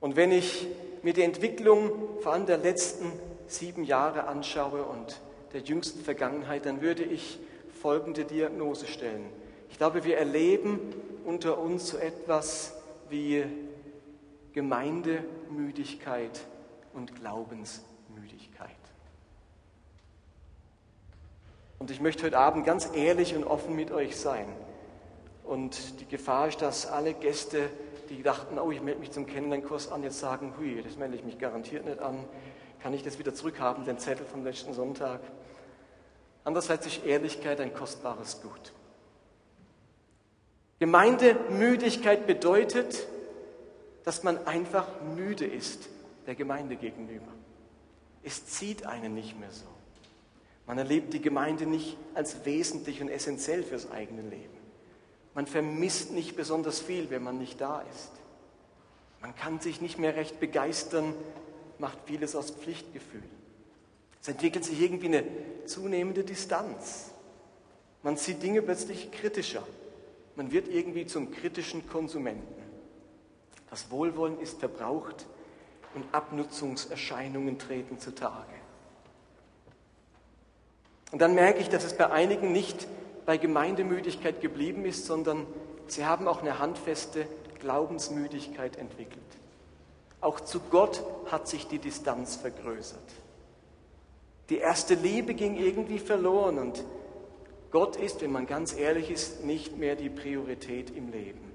Und 0.00 0.16
wenn 0.16 0.32
ich 0.32 0.66
mir 1.02 1.12
die 1.12 1.22
Entwicklung 1.22 2.20
vor 2.20 2.32
allem 2.32 2.46
der 2.46 2.58
letzten 2.58 3.12
sieben 3.46 3.84
Jahre 3.84 4.24
anschaue 4.24 4.82
und 4.84 5.20
der 5.52 5.60
jüngsten 5.60 6.00
Vergangenheit, 6.00 6.66
dann 6.66 6.80
würde 6.80 7.04
ich 7.04 7.38
folgende 7.80 8.24
Diagnose 8.24 8.86
stellen. 8.86 9.26
Ich 9.70 9.78
glaube, 9.78 10.04
wir 10.04 10.18
erleben 10.18 10.78
unter 11.24 11.58
uns 11.58 11.88
so 11.88 11.98
etwas 11.98 12.74
wie 13.08 13.44
Gemeindemüdigkeit 14.52 16.40
und 16.92 17.14
Glaubensmüdigkeit. 17.16 18.70
Und 21.84 21.90
ich 21.90 22.00
möchte 22.00 22.24
heute 22.24 22.38
Abend 22.38 22.64
ganz 22.64 22.88
ehrlich 22.94 23.36
und 23.36 23.44
offen 23.44 23.76
mit 23.76 23.92
euch 23.92 24.16
sein. 24.16 24.46
Und 25.44 26.00
die 26.00 26.06
Gefahr 26.06 26.48
ist, 26.48 26.62
dass 26.62 26.86
alle 26.86 27.12
Gäste, 27.12 27.68
die 28.08 28.22
dachten, 28.22 28.58
oh, 28.58 28.70
ich 28.70 28.80
melde 28.80 29.00
mich 29.00 29.10
zum 29.10 29.26
Kennenlernkurs 29.26 29.92
an, 29.92 30.02
jetzt 30.02 30.18
sagen, 30.18 30.54
hui, 30.56 30.82
das 30.82 30.96
melde 30.96 31.16
ich 31.16 31.24
mich 31.24 31.38
garantiert 31.38 31.84
nicht 31.84 31.98
an. 31.98 32.24
Kann 32.82 32.94
ich 32.94 33.02
das 33.02 33.18
wieder 33.18 33.34
zurückhaben, 33.34 33.84
den 33.84 33.98
Zettel 33.98 34.24
vom 34.24 34.44
letzten 34.44 34.72
Sonntag? 34.72 35.20
Andererseits 36.42 36.86
ist 36.86 37.04
Ehrlichkeit 37.04 37.60
ein 37.60 37.74
kostbares 37.74 38.40
Gut. 38.40 38.72
Gemeindemüdigkeit 40.78 42.26
bedeutet, 42.26 43.06
dass 44.04 44.22
man 44.22 44.46
einfach 44.46 44.86
müde 45.14 45.44
ist 45.44 45.90
der 46.24 46.34
Gemeinde 46.34 46.76
gegenüber. 46.76 47.28
Es 48.22 48.46
zieht 48.46 48.86
einen 48.86 49.12
nicht 49.14 49.38
mehr 49.38 49.50
so. 49.50 49.73
Man 50.66 50.78
erlebt 50.78 51.12
die 51.12 51.20
Gemeinde 51.20 51.66
nicht 51.66 51.96
als 52.14 52.44
wesentlich 52.44 53.02
und 53.02 53.08
essentiell 53.08 53.62
fürs 53.62 53.90
eigene 53.90 54.22
Leben. 54.22 54.56
Man 55.34 55.46
vermisst 55.46 56.12
nicht 56.12 56.36
besonders 56.36 56.80
viel, 56.80 57.10
wenn 57.10 57.22
man 57.22 57.38
nicht 57.38 57.60
da 57.60 57.82
ist. 57.92 58.12
Man 59.20 59.34
kann 59.34 59.60
sich 59.60 59.80
nicht 59.80 59.98
mehr 59.98 60.16
recht 60.16 60.40
begeistern, 60.40 61.14
macht 61.78 61.98
vieles 62.06 62.36
aus 62.36 62.50
Pflichtgefühl. 62.50 63.22
Es 64.22 64.28
entwickelt 64.28 64.64
sich 64.64 64.80
irgendwie 64.80 65.08
eine 65.08 65.24
zunehmende 65.66 66.24
Distanz. 66.24 67.10
Man 68.02 68.16
sieht 68.16 68.42
Dinge 68.42 68.62
plötzlich 68.62 69.10
kritischer. 69.10 69.66
Man 70.36 70.50
wird 70.52 70.68
irgendwie 70.68 71.06
zum 71.06 71.30
kritischen 71.30 71.86
Konsumenten. 71.88 72.62
Das 73.70 73.90
Wohlwollen 73.90 74.38
ist 74.40 74.60
verbraucht 74.60 75.26
und 75.94 76.04
Abnutzungserscheinungen 76.12 77.58
treten 77.58 77.98
zutage. 77.98 78.63
Und 81.14 81.20
dann 81.20 81.36
merke 81.36 81.60
ich, 81.60 81.68
dass 81.68 81.84
es 81.84 81.96
bei 81.96 82.10
einigen 82.10 82.50
nicht 82.50 82.88
bei 83.24 83.36
Gemeindemüdigkeit 83.36 84.40
geblieben 84.40 84.84
ist, 84.84 85.06
sondern 85.06 85.46
sie 85.86 86.04
haben 86.04 86.26
auch 86.26 86.42
eine 86.42 86.58
handfeste 86.58 87.28
Glaubensmüdigkeit 87.60 88.76
entwickelt. 88.76 89.22
Auch 90.20 90.40
zu 90.40 90.58
Gott 90.58 91.04
hat 91.30 91.46
sich 91.46 91.68
die 91.68 91.78
Distanz 91.78 92.34
vergrößert. 92.34 92.98
Die 94.50 94.58
erste 94.58 94.94
Liebe 94.94 95.34
ging 95.34 95.56
irgendwie 95.56 96.00
verloren 96.00 96.58
und 96.58 96.82
Gott 97.70 97.94
ist, 97.94 98.20
wenn 98.20 98.32
man 98.32 98.48
ganz 98.48 98.76
ehrlich 98.76 99.08
ist, 99.08 99.44
nicht 99.44 99.78
mehr 99.78 99.94
die 99.94 100.10
Priorität 100.10 100.90
im 100.90 101.12
Leben. 101.12 101.52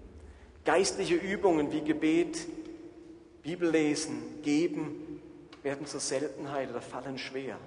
Geistliche 0.63 1.15
Übungen 1.15 1.73
wie 1.73 1.81
Gebet, 1.81 2.47
Bibellesen, 3.43 4.41
Geben 4.41 5.21
werden 5.63 5.85
zur 5.85 5.99
Seltenheit 5.99 6.69
oder 6.69 6.79
fallen 6.79 7.17
schwer. 7.17 7.57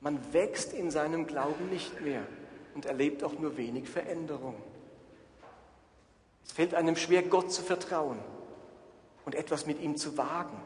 Man 0.00 0.32
wächst 0.32 0.72
in 0.72 0.90
seinem 0.90 1.26
Glauben 1.26 1.68
nicht 1.70 2.00
mehr 2.00 2.22
und 2.74 2.86
erlebt 2.86 3.24
auch 3.24 3.38
nur 3.38 3.56
wenig 3.56 3.88
Veränderung. 3.88 4.54
Es 6.44 6.52
fällt 6.52 6.74
einem 6.74 6.96
schwer, 6.96 7.22
Gott 7.22 7.52
zu 7.52 7.62
vertrauen 7.62 8.18
und 9.24 9.34
etwas 9.34 9.66
mit 9.66 9.80
ihm 9.80 9.96
zu 9.96 10.16
wagen. 10.16 10.60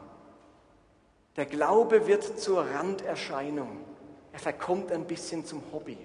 Der 1.35 1.45
Glaube 1.45 2.07
wird 2.07 2.39
zur 2.39 2.65
Randerscheinung. 2.65 3.79
Er 4.31 4.39
verkommt 4.39 4.91
ein 4.91 5.05
bisschen 5.05 5.45
zum 5.45 5.63
Hobby. 5.71 5.97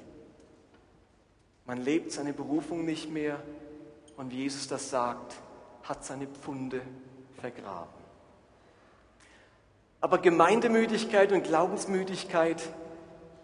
Man 1.67 1.83
lebt 1.83 2.13
seine 2.13 2.33
Berufung 2.33 2.87
nicht 2.87 3.11
mehr 3.11 3.43
und 4.17 4.33
wie 4.33 4.39
Jesus 4.39 4.69
das 4.69 4.89
sagt, 4.89 5.37
hat 5.83 6.05
seine 6.05 6.27
Pfunde 6.27 6.81
vergraben. 7.41 7.93
Aber 10.01 10.19
Gemeindemüdigkeit 10.19 11.31
und 11.33 11.45
Glaubensmüdigkeit 11.45 12.63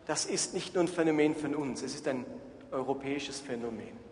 das 0.07 0.27
ist 0.27 0.55
nicht 0.55 0.75
nur 0.75 0.85
ein 0.85 0.89
Phänomen 0.89 1.35
von 1.35 1.55
uns, 1.55 1.83
es 1.83 1.95
ist 1.95 2.07
ein 2.09 2.27
europäisches 2.71 3.41
Phänomen. 3.41 4.05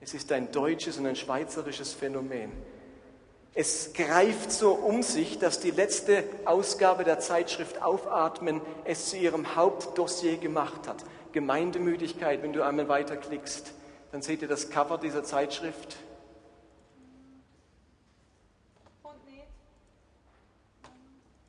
Es 0.00 0.14
ist 0.14 0.32
ein 0.32 0.50
deutsches 0.50 0.98
und 0.98 1.06
ein 1.06 1.16
schweizerisches 1.16 1.92
Phänomen. 1.92 2.52
Es 3.54 3.92
greift 3.92 4.50
so 4.50 4.72
um 4.72 5.02
sich, 5.02 5.38
dass 5.38 5.60
die 5.60 5.70
letzte 5.70 6.24
Ausgabe 6.44 7.04
der 7.04 7.20
Zeitschrift 7.20 7.82
Aufatmen 7.82 8.62
es 8.84 9.10
zu 9.10 9.16
ihrem 9.16 9.54
Hauptdossier 9.54 10.38
gemacht 10.38 10.88
hat. 10.88 11.04
Gemeindemüdigkeit, 11.32 12.42
wenn 12.42 12.52
du 12.52 12.64
einmal 12.64 12.88
weiterklickst, 12.88 13.72
dann 14.10 14.22
seht 14.22 14.42
ihr 14.42 14.48
das 14.48 14.70
Cover 14.70 14.98
dieser 14.98 15.22
Zeitschrift. 15.22 15.96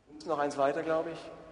Und 0.09 0.27
noch 0.27 0.39
eins 0.39 0.57
weiter, 0.57 0.83
glaube 0.83 1.11
ich. 1.11 1.42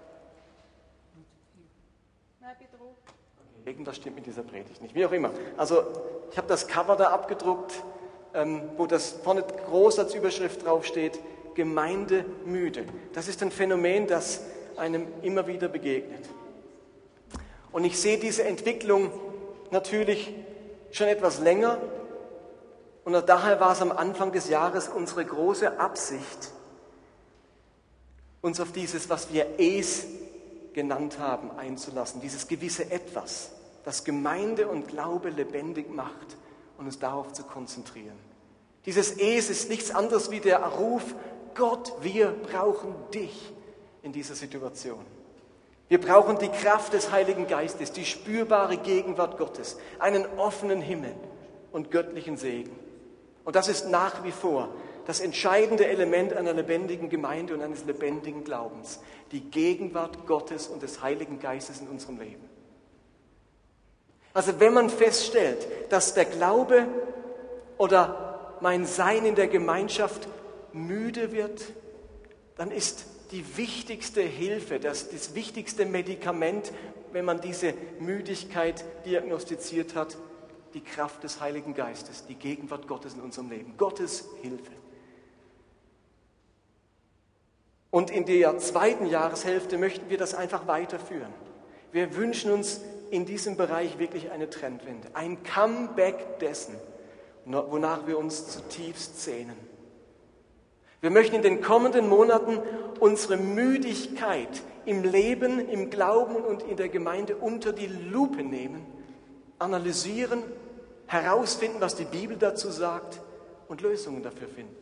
Irgendwas 3.65 3.97
stimmt 3.97 4.15
mit 4.15 4.25
dieser 4.25 4.41
Predigt 4.41 4.81
nicht. 4.81 4.95
Wie 4.95 5.05
auch 5.05 5.11
immer. 5.11 5.31
Also 5.57 5.83
ich 6.31 6.37
habe 6.37 6.47
das 6.47 6.67
Cover 6.67 6.95
da 6.95 7.09
abgedruckt, 7.09 7.83
ähm, 8.33 8.63
wo 8.77 8.87
das 8.87 9.11
vorne 9.23 9.43
groß 9.43 9.99
als 9.99 10.15
Überschrift 10.15 10.65
draufsteht, 10.65 11.19
Gemeinde 11.53 12.25
müde. 12.45 12.85
Das 13.13 13.27
ist 13.27 13.43
ein 13.43 13.51
Phänomen, 13.51 14.07
das 14.07 14.41
einem 14.77 15.07
immer 15.21 15.45
wieder 15.45 15.67
begegnet. 15.67 16.27
Und 17.71 17.85
ich 17.85 17.99
sehe 17.99 18.17
diese 18.17 18.43
Entwicklung 18.43 19.11
natürlich 19.69 20.33
schon 20.91 21.07
etwas 21.07 21.39
länger. 21.39 21.77
Und 23.03 23.13
daher 23.27 23.59
war 23.59 23.73
es 23.73 23.81
am 23.81 23.91
Anfang 23.91 24.31
des 24.31 24.49
Jahres 24.49 24.87
unsere 24.89 25.25
große 25.25 25.79
Absicht, 25.79 26.51
uns 28.41 28.59
auf 28.59 28.71
dieses, 28.71 29.09
was 29.09 29.31
wir 29.31 29.59
Es 29.59 30.05
genannt 30.73 31.19
haben, 31.19 31.51
einzulassen. 31.57 32.21
Dieses 32.21 32.47
gewisse 32.47 32.91
Etwas, 32.91 33.51
das 33.83 34.03
Gemeinde 34.03 34.67
und 34.67 34.87
Glaube 34.87 35.29
lebendig 35.29 35.93
macht 35.93 36.37
und 36.77 36.85
uns 36.85 36.99
darauf 36.99 37.33
zu 37.33 37.43
konzentrieren. 37.43 38.17
Dieses 38.85 39.11
Es 39.11 39.49
ist 39.49 39.69
nichts 39.69 39.91
anderes 39.91 40.31
wie 40.31 40.39
der 40.39 40.63
Ruf, 40.63 41.15
Gott, 41.53 41.93
wir 42.01 42.27
brauchen 42.27 42.95
dich 43.13 43.53
in 44.01 44.11
dieser 44.11 44.35
Situation. 44.35 45.05
Wir 45.89 45.99
brauchen 45.99 46.39
die 46.39 46.47
Kraft 46.47 46.93
des 46.93 47.11
Heiligen 47.11 47.47
Geistes, 47.47 47.91
die 47.91 48.05
spürbare 48.05 48.77
Gegenwart 48.77 49.37
Gottes, 49.37 49.77
einen 49.99 50.25
offenen 50.37 50.81
Himmel 50.81 51.13
und 51.73 51.91
göttlichen 51.91 52.37
Segen. 52.37 52.71
Und 53.43 53.55
das 53.55 53.67
ist 53.67 53.89
nach 53.89 54.23
wie 54.23 54.31
vor 54.31 54.69
das 55.11 55.19
entscheidende 55.19 55.87
Element 55.87 56.31
einer 56.31 56.53
lebendigen 56.53 57.09
Gemeinde 57.09 57.53
und 57.53 57.61
eines 57.61 57.83
lebendigen 57.83 58.45
Glaubens. 58.45 59.01
Die 59.33 59.41
Gegenwart 59.41 60.25
Gottes 60.25 60.69
und 60.69 60.81
des 60.83 61.01
Heiligen 61.01 61.37
Geistes 61.37 61.81
in 61.81 61.89
unserem 61.89 62.17
Leben. 62.17 62.49
Also 64.33 64.57
wenn 64.61 64.73
man 64.73 64.89
feststellt, 64.89 65.67
dass 65.89 66.13
der 66.13 66.23
Glaube 66.23 66.87
oder 67.77 68.55
mein 68.61 68.85
Sein 68.85 69.25
in 69.25 69.35
der 69.35 69.49
Gemeinschaft 69.49 70.29
müde 70.71 71.33
wird, 71.33 71.61
dann 72.55 72.71
ist 72.71 73.03
die 73.31 73.57
wichtigste 73.57 74.21
Hilfe, 74.21 74.79
das, 74.79 75.09
das 75.09 75.35
wichtigste 75.35 75.85
Medikament, 75.85 76.71
wenn 77.11 77.25
man 77.25 77.41
diese 77.41 77.73
Müdigkeit 77.99 78.85
diagnostiziert 79.05 79.93
hat, 79.93 80.15
die 80.73 80.79
Kraft 80.79 81.25
des 81.25 81.41
Heiligen 81.41 81.73
Geistes, 81.73 82.25
die 82.27 82.35
Gegenwart 82.35 82.87
Gottes 82.87 83.15
in 83.15 83.19
unserem 83.19 83.49
Leben, 83.49 83.75
Gottes 83.75 84.29
Hilfe. 84.41 84.71
Und 87.91 88.09
in 88.09 88.25
der 88.25 88.57
zweiten 88.57 89.05
Jahreshälfte 89.05 89.77
möchten 89.77 90.09
wir 90.09 90.17
das 90.17 90.33
einfach 90.33 90.65
weiterführen. 90.65 91.33
Wir 91.91 92.15
wünschen 92.15 92.51
uns 92.51 92.81
in 93.11 93.25
diesem 93.25 93.57
Bereich 93.57 93.99
wirklich 93.99 94.31
eine 94.31 94.49
Trendwende, 94.49 95.09
ein 95.13 95.43
Comeback 95.43 96.39
dessen, 96.39 96.75
wonach 97.45 98.07
wir 98.07 98.17
uns 98.17 98.47
zutiefst 98.47 99.21
sehnen. 99.21 99.55
Wir 101.01 101.09
möchten 101.09 101.35
in 101.35 101.41
den 101.41 101.61
kommenden 101.61 102.07
Monaten 102.07 102.59
unsere 102.99 103.35
Müdigkeit 103.35 104.61
im 104.85 105.03
Leben, 105.03 105.67
im 105.67 105.89
Glauben 105.89 106.35
und 106.35 106.63
in 106.63 106.77
der 106.77 106.89
Gemeinde 106.89 107.35
unter 107.35 107.73
die 107.73 107.87
Lupe 107.87 108.43
nehmen, 108.43 108.85
analysieren, 109.59 110.43
herausfinden, 111.07 111.81
was 111.81 111.95
die 111.95 112.05
Bibel 112.05 112.37
dazu 112.37 112.69
sagt 112.71 113.19
und 113.67 113.81
Lösungen 113.81 114.23
dafür 114.23 114.47
finden. 114.47 114.80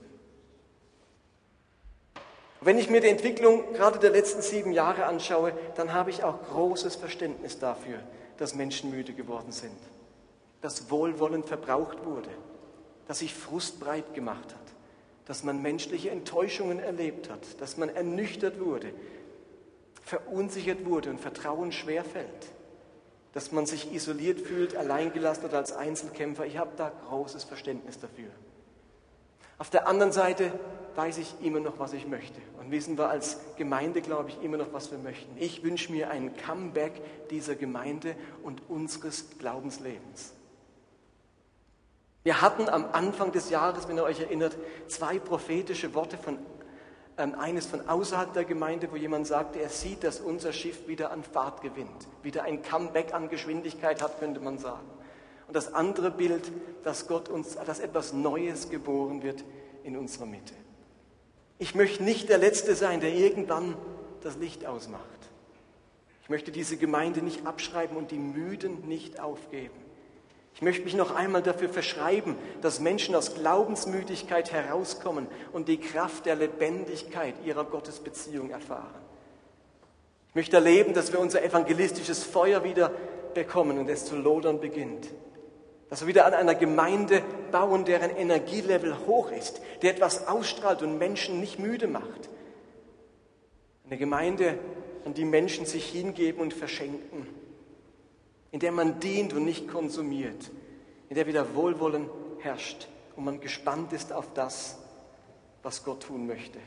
Wenn 2.62 2.78
ich 2.78 2.90
mir 2.90 3.02
die 3.02 3.08
Entwicklung 3.08 3.74
gerade 3.74 4.00
der 4.00 4.10
letzten 4.10 4.42
sieben 4.42 4.74
Jahre 4.74 5.06
anschaue, 5.06 5.54
dann 5.76 5.94
habe 5.94 6.10
ich 6.10 6.24
auch 6.24 6.42
großes 6.50 6.96
Verständnis 6.96 7.60
dafür, 7.60 8.00
dass 8.38 8.56
Menschen 8.56 8.92
müde 8.92 9.14
geworden 9.14 9.52
sind, 9.52 9.78
dass 10.62 10.92
Wohlwollen 10.92 11.44
verbraucht 11.44 12.06
wurde, 12.06 12.30
dass 13.08 13.20
sich 13.20 13.34
Frust 13.34 13.80
breit 13.80 14.14
gemacht 14.14 14.54
hat 14.54 14.70
dass 15.30 15.44
man 15.44 15.62
menschliche 15.62 16.10
Enttäuschungen 16.10 16.80
erlebt 16.80 17.30
hat, 17.30 17.62
dass 17.62 17.78
man 17.78 17.90
ernüchtert 17.90 18.60
wurde, 18.60 18.92
verunsichert 20.02 20.88
wurde 20.88 21.12
und 21.12 21.22
Vertrauen 21.22 21.72
schwerfällt, 21.72 22.48
dass 23.34 23.52
man 23.52 23.68
sich 23.68 23.94
isoliert 23.94 24.42
fühlt, 24.42 24.76
alleingelassen 24.76 25.46
oder 25.46 25.60
als 25.60 25.72
Einzelkämpfer. 25.72 26.48
Ich 26.48 26.58
habe 26.58 26.72
da 26.78 26.92
großes 27.08 27.44
Verständnis 27.44 28.00
dafür. 28.00 28.32
Auf 29.60 29.70
der 29.70 29.88
anderen 29.88 30.12
Seite 30.12 30.52
weiß 30.96 31.18
ich 31.18 31.36
immer 31.42 31.60
noch, 31.60 31.80
was 31.80 31.94
ich 31.94 32.08
möchte. 32.08 32.42
Und 32.60 32.72
wissen 32.72 32.98
wir 32.98 33.10
als 33.10 33.38
Gemeinde, 33.58 34.02
glaube 34.02 34.30
ich, 34.30 34.42
immer 34.42 34.58
noch, 34.58 34.74
was 34.74 34.90
wir 34.90 34.98
möchten. 34.98 35.38
Ich 35.38 35.64
wünsche 35.64 35.92
mir 35.92 36.10
ein 36.10 36.36
Comeback 36.36 37.30
dieser 37.30 37.56
Gemeinde 37.56 38.16
und 38.44 38.68
unseres 38.70 39.38
Glaubenslebens. 39.38 40.34
Wir 42.24 42.42
hatten 42.42 42.68
am 42.68 42.86
Anfang 42.92 43.32
des 43.32 43.50
Jahres, 43.50 43.88
wenn 43.88 43.98
ihr 43.98 44.04
euch 44.04 44.20
erinnert, 44.20 44.58
zwei 44.88 45.20
prophetische 45.20 45.94
Worte 45.94 46.18
von 46.18 46.38
ähm, 47.18 47.36
eines 47.36 47.66
von 47.66 47.88
außerhalb 47.88 48.34
der 48.34 48.46
Gemeinde, 48.46 48.90
wo 48.92 48.96
jemand 48.96 49.28
sagte, 49.28 49.60
er 49.60 49.70
sieht, 49.70 50.04
dass 50.06 50.22
unser 50.22 50.54
Schiff 50.54 50.88
wieder 50.88 51.12
an 51.12 51.24
Fahrt 51.24 51.62
gewinnt, 51.62 52.08
wieder 52.24 52.44
ein 52.44 52.62
Comeback 52.62 53.14
an 53.14 53.30
Geschwindigkeit 53.30 54.02
hat, 54.02 54.20
könnte 54.20 54.40
man 54.40 54.58
sagen. 54.58 54.88
Und 55.50 55.56
das 55.56 55.74
andere 55.74 56.12
Bild, 56.12 56.52
dass 56.84 57.08
Gott 57.08 57.28
uns, 57.28 57.56
dass 57.56 57.80
etwas 57.80 58.14
Neues 58.14 58.70
geboren 58.70 59.24
wird 59.24 59.44
in 59.84 59.98
unserer 59.98 60.28
Mitte. 60.28 60.54
Ich 61.58 61.74
möchte 61.74 62.04
nicht 62.04 62.30
der 62.30 62.38
Letzte 62.38 62.76
sein, 62.76 63.00
der 63.00 63.16
irgendwann 63.16 63.76
das 64.22 64.38
Licht 64.38 64.68
ausmacht. 64.68 65.02
Ich 66.22 66.30
möchte 66.30 66.52
diese 66.52 66.78
Gemeinde 66.78 67.24
nicht 67.24 67.48
abschreiben 67.48 67.98
und 67.98 68.12
die 68.12 68.20
Müden 68.20 68.88
nicht 68.88 69.20
aufgeben. 69.20 69.74
Ich 70.54 70.62
möchte 70.62 70.84
mich 70.84 70.94
noch 70.94 71.16
einmal 71.16 71.42
dafür 71.42 71.70
verschreiben, 71.70 72.36
dass 72.62 72.80
Menschen 72.80 73.16
aus 73.16 73.34
Glaubensmüdigkeit 73.34 74.52
herauskommen 74.52 75.26
und 75.52 75.68
die 75.68 75.80
Kraft 75.80 76.28
der 76.28 76.36
Lebendigkeit 76.36 77.34
ihrer 77.44 77.64
Gottesbeziehung 77.64 78.52
erfahren. 78.52 79.02
Ich 80.28 80.36
möchte 80.36 80.58
erleben, 80.58 80.94
dass 80.94 81.12
wir 81.12 81.20
unser 81.20 81.42
evangelistisches 81.42 82.24
Feuer 82.24 82.64
wieder 82.64 82.92
bekommen 83.34 83.80
und 83.80 83.90
es 83.90 84.06
zu 84.06 84.16
lodern 84.16 84.60
beginnt. 84.60 85.10
Dass 85.90 86.02
wir 86.02 86.08
wieder 86.08 86.26
an 86.26 86.34
einer 86.34 86.56
Gemeinde 86.56 87.24
bauen, 87.52 87.86
deren 87.86 88.12
Energielevel 88.12 88.96
hoch 89.08 89.32
ist, 89.32 89.62
die 89.82 89.88
etwas 89.88 90.28
ausstrahlt 90.28 90.82
und 90.82 90.98
Menschen 90.98 91.40
nicht 91.40 91.60
müde 91.60 91.88
macht. 91.88 92.30
Eine 93.86 93.98
Gemeinde, 93.98 94.60
an 95.06 95.14
die 95.14 95.26
Menschen 95.26 95.66
sich 95.66 95.86
hingeben 95.86 96.42
und 96.42 96.54
verschenken 96.54 97.28
in 98.52 98.60
der 98.60 98.72
man 98.72 99.00
dient 99.00 99.34
und 99.34 99.46
nicht 99.46 99.68
konsumiert, 99.68 100.52
in 101.10 101.16
der 101.16 101.28
wieder 101.28 101.56
Wohlwollen 101.56 102.10
herrscht 102.40 102.88
und 103.16 103.26
man 103.26 103.40
gespannt 103.40 103.94
ist 103.94 104.12
auf 104.12 104.34
das, 104.34 104.78
was 105.62 105.84
Gott 105.84 106.04
tun 106.04 106.26
möchte. 106.26 106.60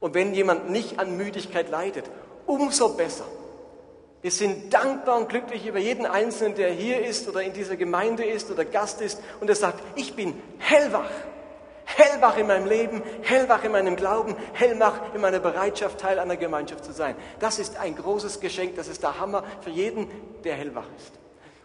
Und 0.00 0.14
wenn 0.14 0.34
jemand 0.34 0.70
nicht 0.70 0.98
an 0.98 1.16
Müdigkeit 1.16 1.70
leidet, 1.70 2.10
umso 2.46 2.94
besser. 2.94 3.26
Wir 4.22 4.30
sind 4.30 4.72
dankbar 4.72 5.18
und 5.18 5.28
glücklich 5.28 5.66
über 5.66 5.78
jeden 5.78 6.06
Einzelnen, 6.06 6.54
der 6.54 6.70
hier 6.70 7.04
ist 7.04 7.28
oder 7.28 7.42
in 7.42 7.52
dieser 7.52 7.76
Gemeinde 7.76 8.24
ist 8.24 8.50
oder 8.50 8.64
Gast 8.64 9.00
ist 9.00 9.20
und 9.40 9.48
der 9.48 9.56
sagt, 9.56 9.82
ich 9.96 10.14
bin 10.14 10.40
hellwach 10.58 11.10
hellwach 11.96 12.36
in 12.36 12.46
meinem 12.46 12.66
Leben, 12.66 13.02
hellwach 13.22 13.64
in 13.64 13.72
meinem 13.72 13.96
Glauben, 13.96 14.36
hellwach 14.52 15.14
in 15.14 15.20
meiner 15.20 15.40
Bereitschaft, 15.40 15.98
Teil 15.98 16.18
einer 16.18 16.36
Gemeinschaft 16.36 16.84
zu 16.84 16.92
sein. 16.92 17.16
Das 17.38 17.58
ist 17.58 17.76
ein 17.76 17.96
großes 17.96 18.40
Geschenk, 18.40 18.76
das 18.76 18.88
ist 18.88 19.02
der 19.02 19.18
Hammer 19.18 19.44
für 19.60 19.70
jeden, 19.70 20.08
der 20.44 20.54
hellwach 20.54 20.86
ist. 20.96 21.12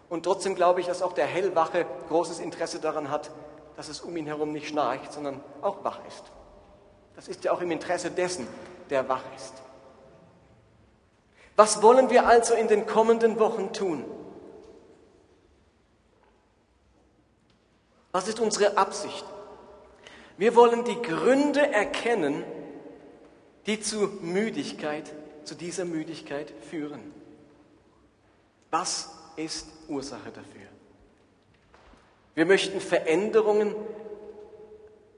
Und 0.10 0.24
trotzdem 0.24 0.56
glaube 0.56 0.82
ich, 0.82 0.88
dass 0.88 1.02
auch 1.02 1.14
der 1.14 1.26
Hellwache 1.26 1.86
großes 2.10 2.40
Interesse 2.40 2.80
daran 2.80 3.10
hat, 3.10 3.32
dass 3.76 3.90
es 3.90 4.02
um 4.02 4.16
ihn 4.18 4.26
herum 4.26 4.52
nicht 4.52 4.70
schnarcht, 4.70 5.14
sondern 5.14 5.42
auch 5.62 5.84
wach 5.84 6.00
ist. 6.08 6.24
Das 7.16 7.28
ist 7.28 7.44
ja 7.44 7.52
auch 7.52 7.62
im 7.62 7.72
Interesse 7.72 8.12
dessen, 8.12 8.48
der 8.90 9.08
wach 9.10 9.24
ist. 9.36 9.54
Was 11.58 11.82
wollen 11.82 12.12
wir 12.12 12.28
also 12.28 12.54
in 12.54 12.68
den 12.68 12.86
kommenden 12.86 13.40
Wochen 13.40 13.74
tun? 13.74 14.06
Was 18.12 18.28
ist 18.28 18.40
unsere 18.40 18.78
Absicht? 18.78 19.26
Wir 20.38 20.56
wollen 20.56 20.86
die 20.86 21.02
Gründe 21.02 21.74
erkennen, 21.74 22.44
die 23.66 23.82
zu 23.82 24.08
Müdigkeit, 24.22 25.12
zu 25.44 25.56
dieser 25.56 25.86
Müdigkeit 25.86 26.54
führen. 26.70 27.12
Was 28.70 29.10
ist 29.36 29.68
Ursache 29.88 30.30
dafür? 30.30 30.68
Wir 32.36 32.46
möchten 32.46 32.80
Veränderungen 32.80 33.74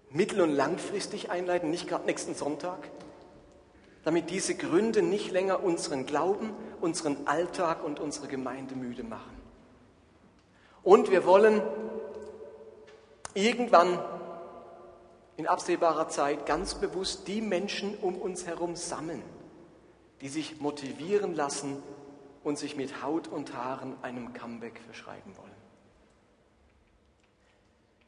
mittel- 0.10 0.40
und 0.40 0.52
langfristig 0.52 1.32
einleiten, 1.32 1.70
nicht 1.70 1.90
gerade 1.90 2.06
nächsten 2.06 2.34
Sonntag, 2.34 2.90
damit 4.04 4.30
diese 4.30 4.56
Gründe 4.56 5.02
nicht 5.02 5.32
länger 5.32 5.64
unseren 5.64 6.06
Glauben, 6.06 6.52
unseren 6.82 7.28
Alltag 7.28 7.84
und 7.84 8.00
unsere 8.00 8.28
Gemeinde 8.28 8.76
müde 8.76 9.04
machen. 9.04 9.38
Und 10.84 11.12
wir 11.12 11.26
wollen 11.26 11.62
irgendwann 13.34 14.00
in 15.38 15.48
absehbarer 15.48 16.10
Zeit 16.10 16.46
ganz 16.46 16.76
bewusst 16.76 17.28
die 17.28 17.42
Menschen 17.42 17.96
um 18.02 18.16
uns 18.16 18.46
herum 18.46 18.76
sammeln, 18.76 19.24
die 20.22 20.30
sich 20.30 20.60
motivieren 20.60 21.36
lassen 21.36 21.82
und 22.44 22.58
sich 22.58 22.76
mit 22.76 23.04
Haut 23.04 23.28
und 23.28 23.54
Haaren 23.56 23.96
einem 24.02 24.34
Comeback 24.34 24.80
verschreiben 24.86 25.38
wollen. 25.38 25.50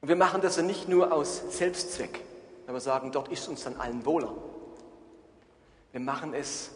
Und 0.02 0.08
wir 0.08 0.16
machen 0.16 0.42
das 0.42 0.56
ja 0.56 0.64
nicht 0.64 0.90
nur 0.90 1.14
aus 1.14 1.58
Selbstzweck, 1.58 2.24
wenn 2.66 2.74
wir 2.74 2.82
sagen, 2.82 3.12
dort 3.12 3.28
ist 3.28 3.48
uns 3.48 3.64
dann 3.64 3.76
allen 3.76 4.06
wohler. 4.06 4.36
Wir 5.92 6.02
machen 6.02 6.34
es, 6.34 6.72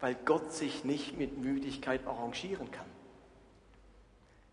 weil 0.00 0.16
Gott 0.24 0.52
sich 0.52 0.84
nicht 0.84 1.16
mit 1.16 1.38
Müdigkeit 1.38 2.06
arrangieren 2.06 2.70
kann. 2.70 2.86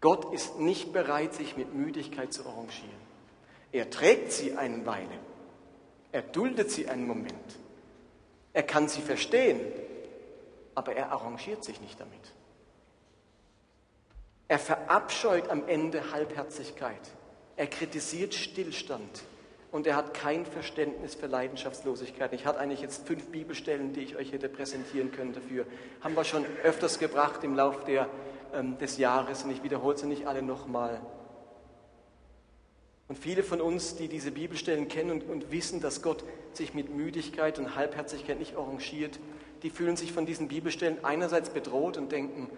Gott 0.01 0.33
ist 0.33 0.59
nicht 0.59 0.93
bereit, 0.93 1.33
sich 1.33 1.57
mit 1.57 1.73
Müdigkeit 1.73 2.31
zu 2.31 2.45
arrangieren. 2.45 3.09
Er 3.71 3.89
trägt 3.89 4.31
sie 4.31 4.55
eine 4.55 4.85
Weile, 4.85 5.19
er 6.11 6.21
duldet 6.21 6.71
sie 6.71 6.87
einen 6.87 7.05
Moment. 7.05 7.33
Er 8.53 8.63
kann 8.63 8.87
sie 8.87 9.01
verstehen, 9.01 9.59
aber 10.73 10.95
er 10.95 11.11
arrangiert 11.11 11.63
sich 11.63 11.81
nicht 11.81 11.99
damit. 11.99 12.19
Er 14.47 14.57
verabscheut 14.57 15.49
am 15.49 15.67
Ende 15.67 16.11
Halbherzigkeit. 16.11 17.01
Er 17.55 17.67
kritisiert 17.67 18.33
Stillstand 18.33 19.23
und 19.71 19.85
er 19.85 19.95
hat 19.95 20.13
kein 20.13 20.45
Verständnis 20.45 21.15
für 21.15 21.27
Leidenschaftslosigkeit. 21.27 22.33
Ich 22.33 22.45
hatte 22.45 22.59
eigentlich 22.59 22.81
jetzt 22.81 23.07
fünf 23.07 23.27
Bibelstellen, 23.27 23.93
die 23.93 24.01
ich 24.01 24.15
euch 24.15 24.31
hätte 24.31 24.49
präsentieren 24.49 25.11
können 25.11 25.33
dafür. 25.33 25.65
Haben 26.01 26.15
wir 26.15 26.23
schon 26.23 26.45
öfters 26.63 26.97
gebracht 26.97 27.43
im 27.43 27.55
Laufe 27.55 27.85
der, 27.85 28.09
ähm, 28.53 28.77
des 28.79 28.97
Jahres 28.97 29.43
und 29.43 29.51
ich 29.51 29.63
wiederhole 29.63 29.97
sie 29.97 30.07
nicht 30.07 30.27
alle 30.27 30.41
nochmal. 30.41 31.01
Und 33.07 33.17
viele 33.17 33.41
von 33.41 33.59
uns, 33.59 33.95
die 33.95 34.07
diese 34.07 34.31
Bibelstellen 34.31 34.87
kennen 34.87 35.09
und, 35.09 35.29
und, 35.29 35.51
wissen, 35.51 35.81
dass 35.81 36.03
Gott 36.03 36.23
sich 36.53 36.75
mit 36.75 36.95
Müdigkeit 36.95 37.57
und 37.57 37.75
Halbherzigkeit 37.75 38.37
nicht 38.37 38.55
arrangiert, 38.55 39.19
die 39.63 39.71
fühlen 39.71 39.97
sich 39.97 40.13
von 40.13 40.25
diesen 40.25 40.47
Bibelstellen 40.47 41.03
einerseits 41.03 41.49
bedroht 41.49 41.97
und 41.97 42.11
denken, 42.11 42.49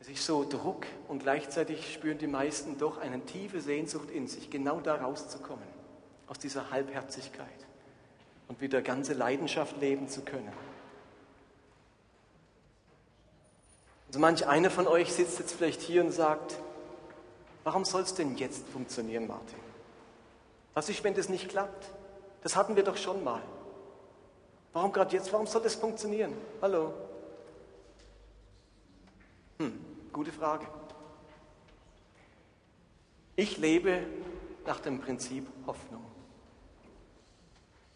Es 0.00 0.08
ist 0.08 0.26
so 0.26 0.44
Druck 0.44 0.86
und 1.06 1.22
gleichzeitig 1.22 1.94
spüren 1.94 2.18
die 2.18 2.26
meisten 2.26 2.76
doch 2.76 2.98
eine 2.98 3.20
tiefe 3.24 3.60
Sehnsucht 3.60 4.10
in 4.10 4.26
sich, 4.26 4.50
genau 4.50 4.80
da 4.80 4.96
rauszukommen, 4.96 5.62
aus 6.28 6.38
dieser 6.38 6.70
Halbherzigkeit 6.70 7.48
und 8.48 8.60
wieder 8.60 8.82
ganze 8.82 9.14
Leidenschaft 9.14 9.80
leben 9.80 10.08
zu 10.08 10.22
können. 10.22 10.52
Also 14.08 14.20
manch 14.20 14.46
einer 14.46 14.70
von 14.70 14.86
euch 14.86 15.12
sitzt 15.12 15.38
jetzt 15.38 15.54
vielleicht 15.54 15.80
hier 15.80 16.04
und 16.04 16.12
sagt, 16.12 16.58
warum 17.64 17.84
soll 17.84 18.02
es 18.02 18.14
denn 18.14 18.36
jetzt 18.36 18.68
funktionieren, 18.68 19.26
Martin? 19.26 19.58
Was 20.74 20.88
ist, 20.88 21.02
wenn 21.02 21.14
das 21.14 21.28
nicht 21.28 21.48
klappt? 21.48 21.88
Das 22.42 22.56
hatten 22.56 22.76
wir 22.76 22.82
doch 22.82 22.96
schon 22.96 23.24
mal. 23.24 23.42
Warum 24.72 24.92
gerade 24.92 25.16
jetzt? 25.16 25.32
Warum 25.32 25.46
soll 25.46 25.62
das 25.62 25.74
funktionieren? 25.74 26.34
Hallo? 26.60 26.92
Hm, 29.58 29.78
gute 30.12 30.32
Frage. 30.32 30.66
Ich 33.36 33.56
lebe 33.58 34.06
nach 34.66 34.80
dem 34.80 35.00
Prinzip 35.00 35.46
Hoffnung. 35.66 36.11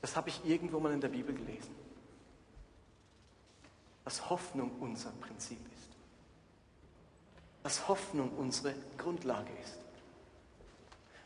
Das 0.07 0.15
habe 0.15 0.29
ich 0.29 0.41
irgendwo 0.45 0.79
mal 0.79 0.93
in 0.93 1.01
der 1.01 1.09
Bibel 1.09 1.35
gelesen. 1.35 1.75
Dass 4.05 4.31
Hoffnung 4.31 4.71
unser 4.79 5.11
Prinzip 5.11 5.59
ist. 5.75 5.89
Dass 7.65 7.89
Hoffnung 7.89 8.31
unsere 8.39 8.73
Grundlage 8.99 9.51
ist. 9.65 9.79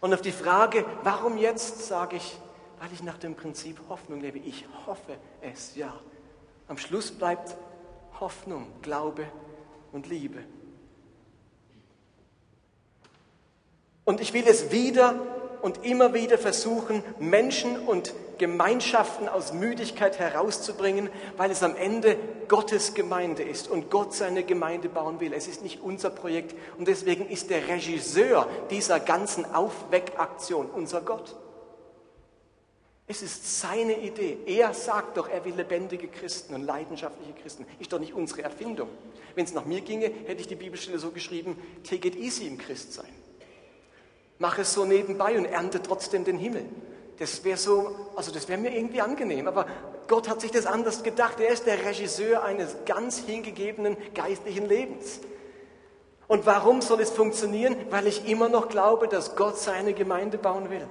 Und 0.00 0.14
auf 0.14 0.22
die 0.22 0.32
Frage, 0.32 0.86
warum 1.02 1.36
jetzt, 1.36 1.88
sage 1.88 2.16
ich, 2.16 2.38
weil 2.78 2.90
ich 2.94 3.02
nach 3.02 3.18
dem 3.18 3.34
Prinzip 3.34 3.78
Hoffnung 3.90 4.22
lebe. 4.22 4.38
Ich 4.38 4.64
hoffe 4.86 5.18
es, 5.42 5.76
ja. 5.76 5.92
Am 6.66 6.78
Schluss 6.78 7.12
bleibt 7.12 7.58
Hoffnung, 8.18 8.66
Glaube 8.80 9.30
und 9.92 10.06
Liebe. 10.06 10.42
Und 14.10 14.20
ich 14.20 14.34
will 14.34 14.42
es 14.48 14.72
wieder 14.72 15.14
und 15.62 15.84
immer 15.84 16.14
wieder 16.14 16.36
versuchen, 16.36 17.04
Menschen 17.20 17.78
und 17.78 18.12
Gemeinschaften 18.38 19.28
aus 19.28 19.52
Müdigkeit 19.52 20.18
herauszubringen, 20.18 21.08
weil 21.36 21.52
es 21.52 21.62
am 21.62 21.76
Ende 21.76 22.16
Gottes 22.48 22.94
Gemeinde 22.94 23.44
ist 23.44 23.68
und 23.68 23.88
Gott 23.88 24.12
seine 24.12 24.42
Gemeinde 24.42 24.88
bauen 24.88 25.20
will. 25.20 25.32
Es 25.32 25.46
ist 25.46 25.62
nicht 25.62 25.80
unser 25.80 26.10
Projekt 26.10 26.56
und 26.76 26.88
deswegen 26.88 27.28
ist 27.28 27.50
der 27.50 27.68
Regisseur 27.68 28.48
dieser 28.70 28.98
ganzen 28.98 29.44
Aufweckaktion 29.54 30.66
unser 30.66 31.02
Gott. 31.02 31.36
Es 33.06 33.22
ist 33.22 33.60
seine 33.60 33.96
Idee. 34.00 34.38
Er 34.44 34.74
sagt 34.74 35.18
doch, 35.18 35.28
er 35.28 35.44
will 35.44 35.54
lebendige 35.54 36.08
Christen 36.08 36.56
und 36.56 36.62
leidenschaftliche 36.62 37.34
Christen. 37.34 37.64
Ist 37.78 37.92
doch 37.92 38.00
nicht 38.00 38.14
unsere 38.14 38.42
Erfindung. 38.42 38.88
Wenn 39.36 39.44
es 39.44 39.54
nach 39.54 39.66
mir 39.66 39.82
ginge, 39.82 40.10
hätte 40.26 40.40
ich 40.40 40.48
die 40.48 40.56
Bibelstelle 40.56 40.98
so 40.98 41.12
geschrieben, 41.12 41.56
take 41.88 42.08
it 42.08 42.16
easy 42.16 42.48
im 42.48 42.58
Christsein. 42.58 43.20
Mach 44.40 44.58
es 44.58 44.72
so 44.72 44.86
nebenbei 44.86 45.36
und 45.36 45.44
ernte 45.44 45.82
trotzdem 45.82 46.24
den 46.24 46.38
Himmel. 46.38 46.64
Das 47.18 47.44
wäre 47.44 47.58
so, 47.58 47.94
also 48.16 48.32
das 48.32 48.48
wäre 48.48 48.58
mir 48.58 48.74
irgendwie 48.74 49.02
angenehm. 49.02 49.46
Aber 49.46 49.66
Gott 50.08 50.30
hat 50.30 50.40
sich 50.40 50.50
das 50.50 50.64
anders 50.64 51.02
gedacht. 51.02 51.38
Er 51.40 51.50
ist 51.50 51.66
der 51.66 51.84
Regisseur 51.84 52.42
eines 52.42 52.74
ganz 52.86 53.18
hingegebenen 53.18 53.98
geistlichen 54.14 54.66
Lebens. 54.66 55.20
Und 56.26 56.46
warum 56.46 56.80
soll 56.80 57.02
es 57.02 57.10
funktionieren? 57.10 57.76
Weil 57.90 58.06
ich 58.06 58.26
immer 58.26 58.48
noch 58.48 58.70
glaube, 58.70 59.08
dass 59.08 59.36
Gott 59.36 59.58
seine 59.58 59.92
Gemeinde 59.92 60.38
bauen 60.38 60.70
will. 60.70 60.86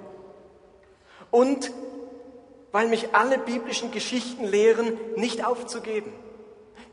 Und 1.31 1.71
weil 2.71 2.87
mich 2.87 3.15
alle 3.15 3.39
biblischen 3.39 3.89
Geschichten 3.89 4.45
lehren, 4.45 4.95
nicht 5.15 5.43
aufzugeben. 5.43 6.13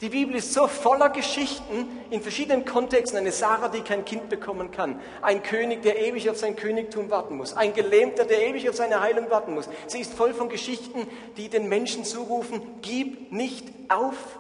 Die 0.02 0.10
Bibel 0.10 0.34
ist 0.34 0.52
so 0.52 0.66
voller 0.66 1.08
Geschichten 1.08 1.88
in 2.10 2.20
verschiedenen 2.20 2.66
Kontexten. 2.66 3.18
Eine 3.18 3.32
Sarah, 3.32 3.68
die 3.68 3.80
kein 3.80 4.04
Kind 4.04 4.28
bekommen 4.28 4.70
kann. 4.70 5.00
Ein 5.22 5.42
König, 5.42 5.82
der 5.82 5.98
ewig 5.98 6.28
auf 6.28 6.36
sein 6.36 6.54
Königtum 6.54 7.08
warten 7.10 7.36
muss. 7.36 7.54
Ein 7.54 7.72
Gelähmter, 7.72 8.26
der 8.26 8.46
ewig 8.46 8.68
auf 8.68 8.76
seine 8.76 9.00
Heilung 9.00 9.30
warten 9.30 9.54
muss. 9.54 9.70
Sie 9.86 10.00
ist 10.00 10.12
voll 10.12 10.34
von 10.34 10.50
Geschichten, 10.50 11.06
die 11.38 11.48
den 11.48 11.68
Menschen 11.68 12.04
zurufen, 12.04 12.60
gib 12.82 13.32
nicht 13.32 13.72
auf. 13.88 14.38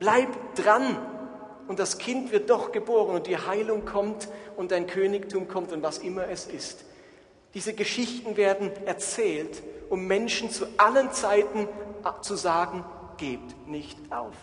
Bleib 0.00 0.56
dran. 0.56 0.98
Und 1.68 1.78
das 1.78 1.98
Kind 1.98 2.32
wird 2.32 2.50
doch 2.50 2.72
geboren 2.72 3.14
und 3.14 3.28
die 3.28 3.38
Heilung 3.38 3.84
kommt 3.84 4.28
und 4.56 4.72
dein 4.72 4.88
Königtum 4.88 5.46
kommt 5.46 5.70
und 5.70 5.84
was 5.84 5.98
immer 5.98 6.28
es 6.28 6.46
ist. 6.46 6.84
Diese 7.54 7.72
Geschichten 7.72 8.36
werden 8.36 8.72
erzählt, 8.84 9.62
um 9.90 10.08
Menschen 10.08 10.50
zu 10.50 10.66
allen 10.76 11.12
Zeiten 11.12 11.68
zu 12.20 12.34
sagen, 12.34 12.84
gebt 13.22 13.68
nicht 13.68 13.96
auf, 14.10 14.34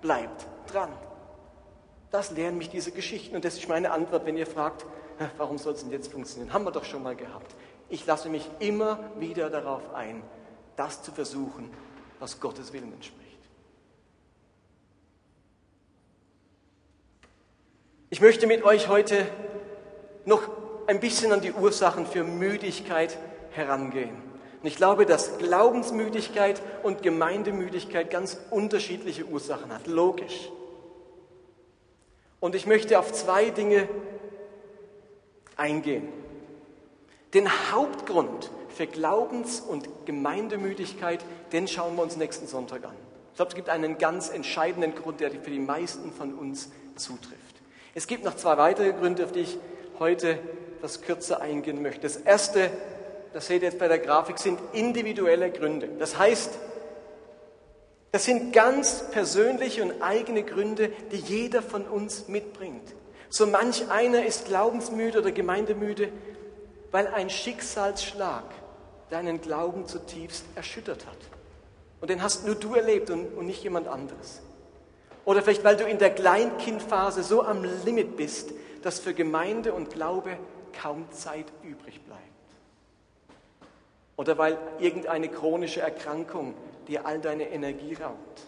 bleibt 0.00 0.46
dran. 0.68 0.90
Das 2.12 2.30
lehren 2.30 2.56
mich 2.56 2.70
diese 2.70 2.92
Geschichten 2.92 3.34
und 3.34 3.44
das 3.44 3.54
ist 3.54 3.68
meine 3.68 3.90
Antwort, 3.90 4.24
wenn 4.24 4.36
ihr 4.36 4.46
fragt, 4.46 4.86
warum 5.36 5.58
soll 5.58 5.72
es 5.72 5.80
denn 5.80 5.90
jetzt 5.90 6.12
funktionieren? 6.12 6.52
Haben 6.52 6.64
wir 6.64 6.70
doch 6.70 6.84
schon 6.84 7.02
mal 7.02 7.16
gehabt. 7.16 7.56
Ich 7.88 8.06
lasse 8.06 8.28
mich 8.28 8.48
immer 8.60 9.00
wieder 9.18 9.50
darauf 9.50 9.92
ein, 9.94 10.22
das 10.76 11.02
zu 11.02 11.10
versuchen, 11.10 11.70
was 12.20 12.38
Gottes 12.38 12.72
Willen 12.72 12.92
entspricht. 12.92 13.40
Ich 18.10 18.20
möchte 18.20 18.46
mit 18.46 18.62
euch 18.62 18.86
heute 18.86 19.26
noch 20.24 20.48
ein 20.86 21.00
bisschen 21.00 21.32
an 21.32 21.40
die 21.40 21.52
Ursachen 21.52 22.06
für 22.06 22.22
Müdigkeit 22.22 23.18
herangehen. 23.50 24.33
Und 24.64 24.68
ich 24.68 24.76
glaube, 24.76 25.04
dass 25.04 25.36
Glaubensmüdigkeit 25.36 26.62
und 26.82 27.02
Gemeindemüdigkeit 27.02 28.10
ganz 28.10 28.38
unterschiedliche 28.48 29.26
Ursachen 29.26 29.70
hat. 29.70 29.86
Logisch. 29.86 30.50
Und 32.40 32.54
ich 32.54 32.64
möchte 32.64 32.98
auf 32.98 33.12
zwei 33.12 33.50
Dinge 33.50 33.86
eingehen. 35.58 36.08
Den 37.34 37.46
Hauptgrund 37.72 38.50
für 38.70 38.86
Glaubens- 38.86 39.60
und 39.60 39.86
Gemeindemüdigkeit, 40.06 41.22
den 41.52 41.68
schauen 41.68 41.96
wir 41.96 42.02
uns 42.02 42.16
nächsten 42.16 42.46
Sonntag 42.46 42.86
an. 42.86 42.96
Ich 43.32 43.36
glaube, 43.36 43.50
es 43.50 43.56
gibt 43.56 43.68
einen 43.68 43.98
ganz 43.98 44.30
entscheidenden 44.30 44.94
Grund, 44.94 45.20
der 45.20 45.30
für 45.30 45.50
die 45.50 45.58
meisten 45.58 46.10
von 46.10 46.32
uns 46.32 46.70
zutrifft. 46.96 47.60
Es 47.94 48.06
gibt 48.06 48.24
noch 48.24 48.34
zwei 48.34 48.56
weitere 48.56 48.94
Gründe, 48.94 49.26
auf 49.26 49.32
die 49.32 49.40
ich 49.40 49.58
heute 49.98 50.38
etwas 50.78 51.02
kürzer 51.02 51.42
eingehen 51.42 51.82
möchte. 51.82 52.00
Das 52.00 52.16
erste, 52.16 52.70
das 53.34 53.48
seht 53.48 53.62
ihr 53.62 53.68
jetzt 53.68 53.80
bei 53.80 53.88
der 53.88 53.98
Grafik, 53.98 54.38
sind 54.38 54.60
individuelle 54.72 55.50
Gründe. 55.50 55.88
Das 55.98 56.16
heißt, 56.16 56.56
das 58.12 58.24
sind 58.24 58.52
ganz 58.52 59.10
persönliche 59.10 59.82
und 59.82 60.00
eigene 60.00 60.44
Gründe, 60.44 60.90
die 61.10 61.16
jeder 61.16 61.60
von 61.60 61.84
uns 61.84 62.28
mitbringt. 62.28 62.94
So 63.28 63.48
manch 63.48 63.90
einer 63.90 64.24
ist 64.24 64.46
glaubensmüde 64.46 65.18
oder 65.18 65.32
gemeindemüde, 65.32 66.10
weil 66.92 67.08
ein 67.08 67.28
Schicksalsschlag 67.28 68.44
deinen 69.10 69.40
Glauben 69.40 69.88
zutiefst 69.88 70.44
erschüttert 70.54 71.04
hat. 71.04 71.18
Und 72.00 72.10
den 72.10 72.22
hast 72.22 72.46
nur 72.46 72.54
du 72.54 72.74
erlebt 72.74 73.10
und, 73.10 73.34
und 73.34 73.46
nicht 73.46 73.64
jemand 73.64 73.88
anderes. 73.88 74.42
Oder 75.24 75.42
vielleicht, 75.42 75.64
weil 75.64 75.76
du 75.76 75.84
in 75.84 75.98
der 75.98 76.10
Kleinkindphase 76.10 77.24
so 77.24 77.42
am 77.42 77.64
Limit 77.84 78.16
bist, 78.16 78.52
dass 78.82 79.00
für 79.00 79.12
Gemeinde 79.12 79.72
und 79.72 79.90
Glaube 79.90 80.38
kaum 80.80 81.10
Zeit 81.10 81.46
übrig 81.64 82.00
bleibt. 82.04 82.22
Oder 84.16 84.38
weil 84.38 84.58
irgendeine 84.78 85.28
chronische 85.28 85.80
Erkrankung 85.80 86.54
dir 86.86 87.06
all 87.06 87.20
deine 87.20 87.48
Energie 87.50 87.94
raubt. 87.94 88.42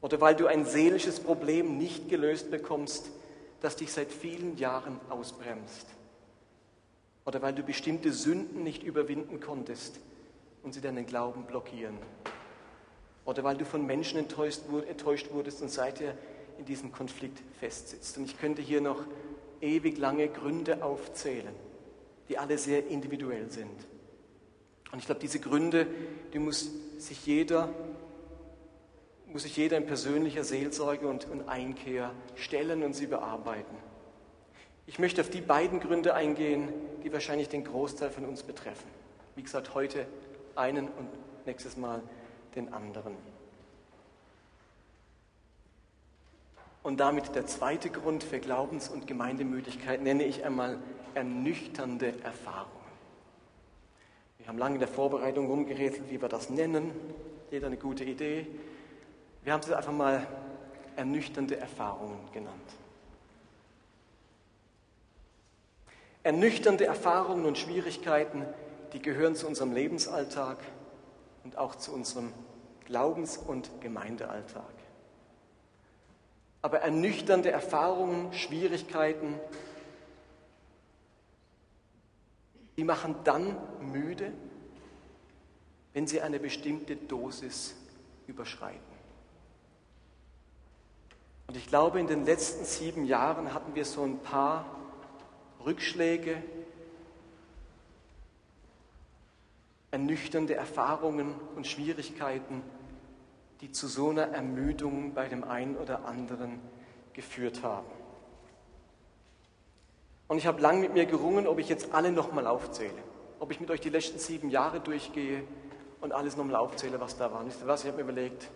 Oder 0.00 0.20
weil 0.20 0.34
du 0.34 0.46
ein 0.46 0.64
seelisches 0.64 1.20
Problem 1.20 1.76
nicht 1.78 2.08
gelöst 2.08 2.50
bekommst, 2.50 3.10
das 3.60 3.76
dich 3.76 3.92
seit 3.92 4.10
vielen 4.10 4.56
Jahren 4.56 4.98
ausbremst. 5.10 5.86
Oder 7.26 7.42
weil 7.42 7.52
du 7.52 7.62
bestimmte 7.62 8.12
Sünden 8.12 8.62
nicht 8.62 8.82
überwinden 8.82 9.40
konntest 9.40 10.00
und 10.62 10.72
sie 10.72 10.80
deinen 10.80 11.06
Glauben 11.06 11.44
blockieren. 11.44 11.98
Oder 13.24 13.44
weil 13.44 13.56
du 13.56 13.64
von 13.64 13.84
Menschen 13.84 14.18
enttäuscht, 14.18 14.62
wurdest 15.30 15.60
und 15.60 15.70
seither 15.70 16.14
in 16.58 16.64
diesem 16.64 16.92
Konflikt 16.92 17.38
festsitzt. 17.58 18.16
Und 18.16 18.24
ich 18.24 18.38
könnte 18.38 18.62
hier 18.62 18.80
noch 18.80 19.04
ewig 19.60 19.98
lange 19.98 20.28
Gründe 20.28 20.82
aufzählen, 20.82 21.54
die 22.28 22.38
alle 22.38 22.56
sehr 22.56 22.86
individuell 22.86 23.50
sind. 23.50 23.86
Und 24.92 24.98
ich 24.98 25.06
glaube, 25.06 25.20
diese 25.20 25.40
Gründe, 25.40 25.86
die 26.32 26.38
muss 26.38 26.70
sich 26.98 27.24
jeder, 27.26 27.68
muss 29.26 29.42
sich 29.42 29.56
jeder 29.56 29.76
in 29.76 29.86
persönlicher 29.86 30.44
Seelsorge 30.44 31.06
und, 31.06 31.28
und 31.28 31.48
Einkehr 31.48 32.12
stellen 32.34 32.82
und 32.82 32.94
sie 32.94 33.06
bearbeiten. 33.06 33.76
Ich 34.86 34.98
möchte 34.98 35.20
auf 35.20 35.30
die 35.30 35.40
beiden 35.40 35.78
Gründe 35.78 36.14
eingehen, 36.14 36.68
die 37.04 37.12
wahrscheinlich 37.12 37.48
den 37.48 37.64
Großteil 37.64 38.10
von 38.10 38.24
uns 38.24 38.42
betreffen. 38.42 38.88
Wie 39.36 39.42
gesagt, 39.42 39.74
heute 39.74 40.06
einen 40.56 40.88
und 40.88 41.08
nächstes 41.46 41.76
Mal 41.76 42.02
den 42.56 42.72
anderen. 42.72 43.16
Und 46.82 46.98
damit 46.98 47.34
der 47.34 47.46
zweite 47.46 47.90
Grund 47.90 48.24
für 48.24 48.40
Glaubens- 48.40 48.88
und 48.88 49.06
Gemeindemüdigkeit 49.06 50.02
nenne 50.02 50.24
ich 50.24 50.44
einmal 50.44 50.78
ernüchternde 51.14 52.14
Erfahrungen. 52.24 52.79
Haben 54.50 54.58
lange 54.58 54.74
in 54.74 54.80
der 54.80 54.88
Vorbereitung 54.88 55.46
rumgerätselt, 55.46 56.10
wie 56.10 56.20
wir 56.20 56.28
das 56.28 56.50
nennen. 56.50 56.90
Jeder 57.52 57.68
eine 57.68 57.76
gute 57.76 58.02
Idee. 58.02 58.48
Wir 59.44 59.52
haben 59.52 59.60
es 59.60 59.70
einfach 59.70 59.92
mal 59.92 60.26
ernüchternde 60.96 61.56
Erfahrungen 61.56 62.18
genannt. 62.32 62.56
Ernüchternde 66.24 66.84
Erfahrungen 66.84 67.46
und 67.46 67.58
Schwierigkeiten, 67.58 68.44
die 68.92 69.00
gehören 69.00 69.36
zu 69.36 69.46
unserem 69.46 69.70
Lebensalltag 69.70 70.58
und 71.44 71.56
auch 71.56 71.76
zu 71.76 71.92
unserem 71.92 72.32
Glaubens- 72.86 73.36
und 73.36 73.70
Gemeindealltag. 73.80 74.74
Aber 76.60 76.80
ernüchternde 76.80 77.52
Erfahrungen, 77.52 78.32
Schwierigkeiten, 78.32 79.38
die 82.76 82.84
machen 82.84 83.14
dann 83.24 83.56
müde, 83.80 84.32
wenn 85.92 86.06
sie 86.06 86.20
eine 86.20 86.38
bestimmte 86.38 86.96
Dosis 86.96 87.74
überschreiten. 88.26 88.80
Und 91.48 91.56
ich 91.56 91.66
glaube, 91.66 91.98
in 91.98 92.06
den 92.06 92.24
letzten 92.24 92.64
sieben 92.64 93.04
Jahren 93.04 93.52
hatten 93.52 93.74
wir 93.74 93.84
so 93.84 94.04
ein 94.04 94.20
paar 94.20 94.64
Rückschläge, 95.64 96.40
ernüchternde 99.90 100.54
Erfahrungen 100.54 101.34
und 101.56 101.66
Schwierigkeiten, 101.66 102.62
die 103.60 103.72
zu 103.72 103.88
so 103.88 104.10
einer 104.10 104.28
Ermüdung 104.28 105.12
bei 105.12 105.28
dem 105.28 105.42
einen 105.42 105.76
oder 105.76 106.04
anderen 106.04 106.60
geführt 107.12 107.62
haben. 107.62 107.99
Und 110.30 110.38
ich 110.38 110.46
habe 110.46 110.60
lange 110.60 110.78
mit 110.78 110.94
mir 110.94 111.06
gerungen, 111.06 111.48
ob 111.48 111.58
ich 111.58 111.68
jetzt 111.68 111.92
alle 111.92 112.12
nochmal 112.12 112.46
aufzähle, 112.46 112.94
ob 113.40 113.50
ich 113.50 113.58
mit 113.58 113.68
euch 113.68 113.80
die 113.80 113.88
letzten 113.88 114.20
sieben 114.20 114.48
Jahre 114.48 114.78
durchgehe 114.78 115.42
und 116.00 116.12
alles 116.12 116.36
nochmal 116.36 116.54
aufzähle, 116.54 117.00
was 117.00 117.16
da 117.16 117.32
war. 117.32 117.44
Wisst 117.44 117.62
ihr 117.62 117.66
was? 117.66 117.80
Ich 117.80 117.88
habe 117.88 117.96
mir 117.96 118.08
überlegt, 118.08 118.48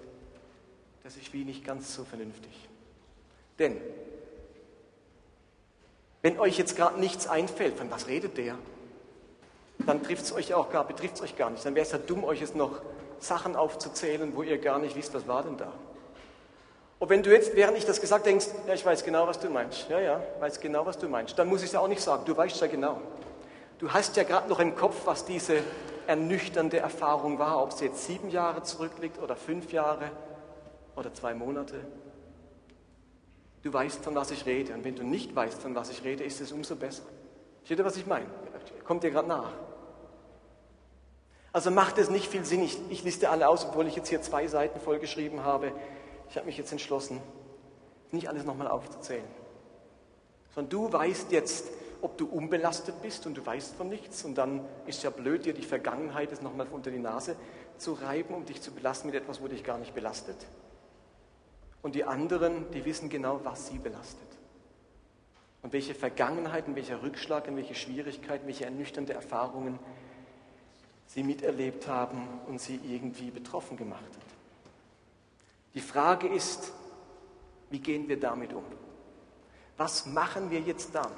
das 1.03 1.17
ist 1.17 1.33
wie 1.33 1.45
nicht 1.45 1.65
ganz 1.65 1.93
so 1.93 2.05
vernünftig. 2.05 2.69
Denn, 3.59 3.77
wenn 6.23 6.39
euch 6.39 6.59
jetzt 6.59 6.77
gerade 6.77 7.01
nichts 7.01 7.27
einfällt, 7.27 7.77
von 7.77 7.91
was 7.91 8.07
redet 8.07 8.39
der? 8.39 8.57
Dann 9.85 10.01
trifft 10.01 10.23
es 10.23 10.33
euch 10.33 10.55
auch 10.55 10.71
gar, 10.71 10.87
betrifft 10.87 11.17
es 11.17 11.23
euch 11.23 11.37
gar 11.37 11.51
nicht. 11.51 11.67
Dann 11.67 11.75
wäre 11.75 11.85
es 11.85 11.91
ja 11.91 11.99
dumm, 11.99 12.23
euch 12.23 12.41
jetzt 12.41 12.55
noch 12.55 12.83
Sachen 13.19 13.57
aufzuzählen, 13.57 14.37
wo 14.37 14.45
ihr 14.45 14.59
gar 14.59 14.79
nicht 14.79 14.95
wisst, 14.95 15.13
was 15.13 15.27
war 15.27 15.43
denn 15.43 15.57
da. 15.57 15.73
Und 16.99 17.09
wenn 17.09 17.23
du 17.23 17.33
jetzt, 17.33 17.55
während 17.57 17.77
ich 17.77 17.85
das 17.85 18.01
gesagt 18.01 18.27
denkst, 18.27 18.47
ja, 18.67 18.75
ich 18.75 18.85
weiß 18.85 19.05
genau, 19.05 19.27
was 19.27 19.39
du 19.39 19.49
meinst. 19.51 19.89
Ja, 19.89 20.01
ja, 20.01 20.21
weiß 20.41 20.61
genau, 20.61 20.87
was 20.87 20.99
du 20.99 21.09
meinst. 21.09 21.39
Dann 21.39 21.49
muss 21.49 21.61
ich 21.61 21.67
es 21.67 21.73
ja 21.73 21.81
auch 21.81 21.89
nicht 21.89 22.03
sagen. 22.03 22.25
Du 22.25 22.37
weißt 22.37 22.61
ja 22.61 22.67
genau. 22.67 23.01
Du 23.79 23.93
hast 23.93 24.17
ja 24.17 24.23
gerade 24.23 24.49
noch 24.49 24.61
im 24.61 24.75
Kopf, 24.77 25.03
was 25.05 25.25
diese 25.25 25.59
ernüchternde 26.07 26.79
Erfahrung 26.79 27.39
war, 27.39 27.63
ob 27.63 27.71
es 27.71 27.81
jetzt 27.81 28.07
sieben 28.07 28.31
Jahre 28.31 28.63
zurückliegt 28.63 29.21
oder 29.21 29.37
fünf 29.37 29.73
Jahre 29.73 30.11
oder 30.97 31.13
zwei 31.13 31.35
Monate. 31.35 31.81
Du 33.63 33.73
weißt, 33.73 34.05
von 34.05 34.15
was 34.15 34.31
ich 34.31 34.47
rede. 34.47 34.75
Und 34.75 34.85
wenn 34.85 34.95
du 34.95 35.03
nicht 35.03 35.35
weißt, 35.35 35.61
von 35.61 35.75
was 35.75 35.91
ich 35.91 36.05
rede, 36.05 36.23
ist 36.23 36.41
es 36.41 36.53
umso 36.53 36.77
besser. 36.77 37.03
Steht 37.65 37.79
ihr, 37.79 37.85
was 37.85 37.97
ich 37.97 38.07
meine? 38.07 38.27
Kommt 38.85 39.03
dir 39.03 39.11
gerade 39.11 39.29
nach. 39.29 39.51
Also 41.53 41.71
macht 41.71 41.99
es 41.99 42.11
nicht 42.11 42.29
viel 42.29 42.45
Sinn. 42.45 42.63
Ich, 42.63 42.79
ich 42.91 43.05
liste 43.05 43.31
alle 43.31 43.49
aus, 43.49 43.65
obwohl 43.65 43.87
ich 43.87 43.97
jetzt 43.97 44.09
hier 44.09 44.21
zwei 44.21 44.47
Seiten 44.49 44.81
vollgeschrieben 44.81 45.45
habe. 45.45 45.73
Ich 46.29 46.37
habe 46.37 46.47
mich 46.47 46.57
jetzt 46.57 46.73
entschlossen, 46.73 47.21
nicht 48.11 48.29
alles 48.29 48.45
nochmal 48.45 48.69
aufzuzählen. 48.69 49.25
Sondern 50.55 50.71
du 50.71 50.93
weißt 50.93 51.33
jetzt, 51.33 51.71
ob 52.01 52.19
du 52.19 52.27
unbelastet 52.27 53.01
bist 53.03 53.27
und 53.27 53.37
du 53.37 53.45
weißt 53.45 53.77
von 53.77 53.89
nichts. 53.89 54.25
Und 54.25 54.37
dann 54.37 54.65
ist 54.87 55.03
ja 55.03 55.11
blöd, 55.11 55.47
dir 55.47 55.55
die 55.55 55.63
Vergangenheit 55.63 56.31
jetzt 56.31 56.43
nochmal 56.43 56.67
unter 56.71 56.91
die 56.91 56.99
Nase 56.99 57.37
zu 57.79 57.95
reiben, 57.95 58.35
um 58.35 58.45
dich 58.45 58.61
zu 58.61 58.73
belasten 58.73 59.09
mit 59.09 59.17
etwas, 59.17 59.43
wo 59.43 59.49
dich 59.49 59.65
gar 59.65 59.79
nicht 59.79 59.95
belastet. 59.95 60.37
Und 61.83 61.95
die 61.95 62.05
anderen, 62.05 62.71
die 62.73 62.85
wissen 62.85 63.09
genau, 63.09 63.41
was 63.45 63.69
sie 63.69 63.79
belastet. 63.79 64.21
Und 65.63 65.73
welche 65.73 65.95
Vergangenheiten, 65.95 66.77
welcher 66.77 67.03
Rückschlag, 67.03 67.45
welche 67.57 67.75
Schwierigkeiten, 67.75 68.47
welche 68.47 68.67
ernüchternde 68.67 69.15
Erfahrungen 69.15 69.79
sie 71.07 71.23
miterlebt 71.23 71.89
haben 71.89 72.29
und 72.47 72.61
sie 72.61 72.81
irgendwie 72.85 73.31
betroffen 73.31 73.77
gemacht 73.77 74.03
hat. 74.05 74.34
Die 75.75 75.81
Frage 75.81 76.29
ist, 76.29 76.73
wie 77.71 77.81
gehen 77.81 78.09
wir 78.09 78.19
damit 78.19 78.53
um? 78.53 78.65
Was 79.77 80.07
machen 80.07 80.51
wir 80.51 80.61
jetzt 80.61 80.95
damit? 80.95 81.11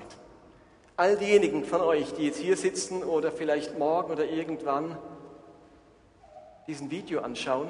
All 0.96 1.16
diejenigen 1.16 1.64
von 1.64 1.82
euch, 1.82 2.14
die 2.14 2.26
jetzt 2.26 2.38
hier 2.38 2.56
sitzen 2.56 3.04
oder 3.04 3.30
vielleicht 3.30 3.78
morgen 3.78 4.10
oder 4.10 4.24
irgendwann 4.24 4.96
diesen 6.66 6.90
Video 6.90 7.20
anschauen 7.20 7.68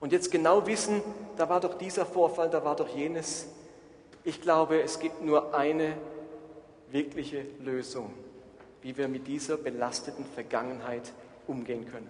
und 0.00 0.12
jetzt 0.12 0.32
genau 0.32 0.66
wissen, 0.66 1.00
da 1.36 1.48
war 1.48 1.60
doch 1.60 1.78
dieser 1.78 2.04
Vorfall, 2.04 2.50
da 2.50 2.64
war 2.64 2.74
doch 2.74 2.88
jenes. 2.88 3.46
Ich 4.24 4.40
glaube, 4.40 4.82
es 4.82 4.98
gibt 4.98 5.22
nur 5.22 5.54
eine 5.54 5.96
wirkliche 6.90 7.46
Lösung 7.60 8.12
wie 8.82 8.96
wir 8.96 9.08
mit 9.08 9.26
dieser 9.26 9.56
belasteten 9.56 10.24
Vergangenheit 10.24 11.12
umgehen 11.46 11.86
können. 11.90 12.08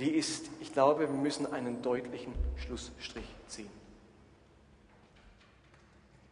Die 0.00 0.10
ist, 0.10 0.46
ich 0.60 0.72
glaube, 0.72 1.00
wir 1.00 1.08
müssen 1.08 1.52
einen 1.52 1.82
deutlichen 1.82 2.34
Schlussstrich 2.56 3.28
ziehen. 3.46 3.70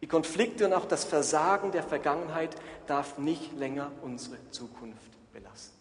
Die 0.01 0.09
Konflikte 0.09 0.66
und 0.66 0.72
auch 0.72 0.87
das 0.87 1.05
Versagen 1.05 1.70
der 1.70 1.85
Vergangenheit 1.85 2.57
darf 2.88 3.18
nicht 3.18 3.57
länger 3.57 3.92
unsere 4.03 4.37
Zukunft 4.51 5.12
belasten. 5.33 5.79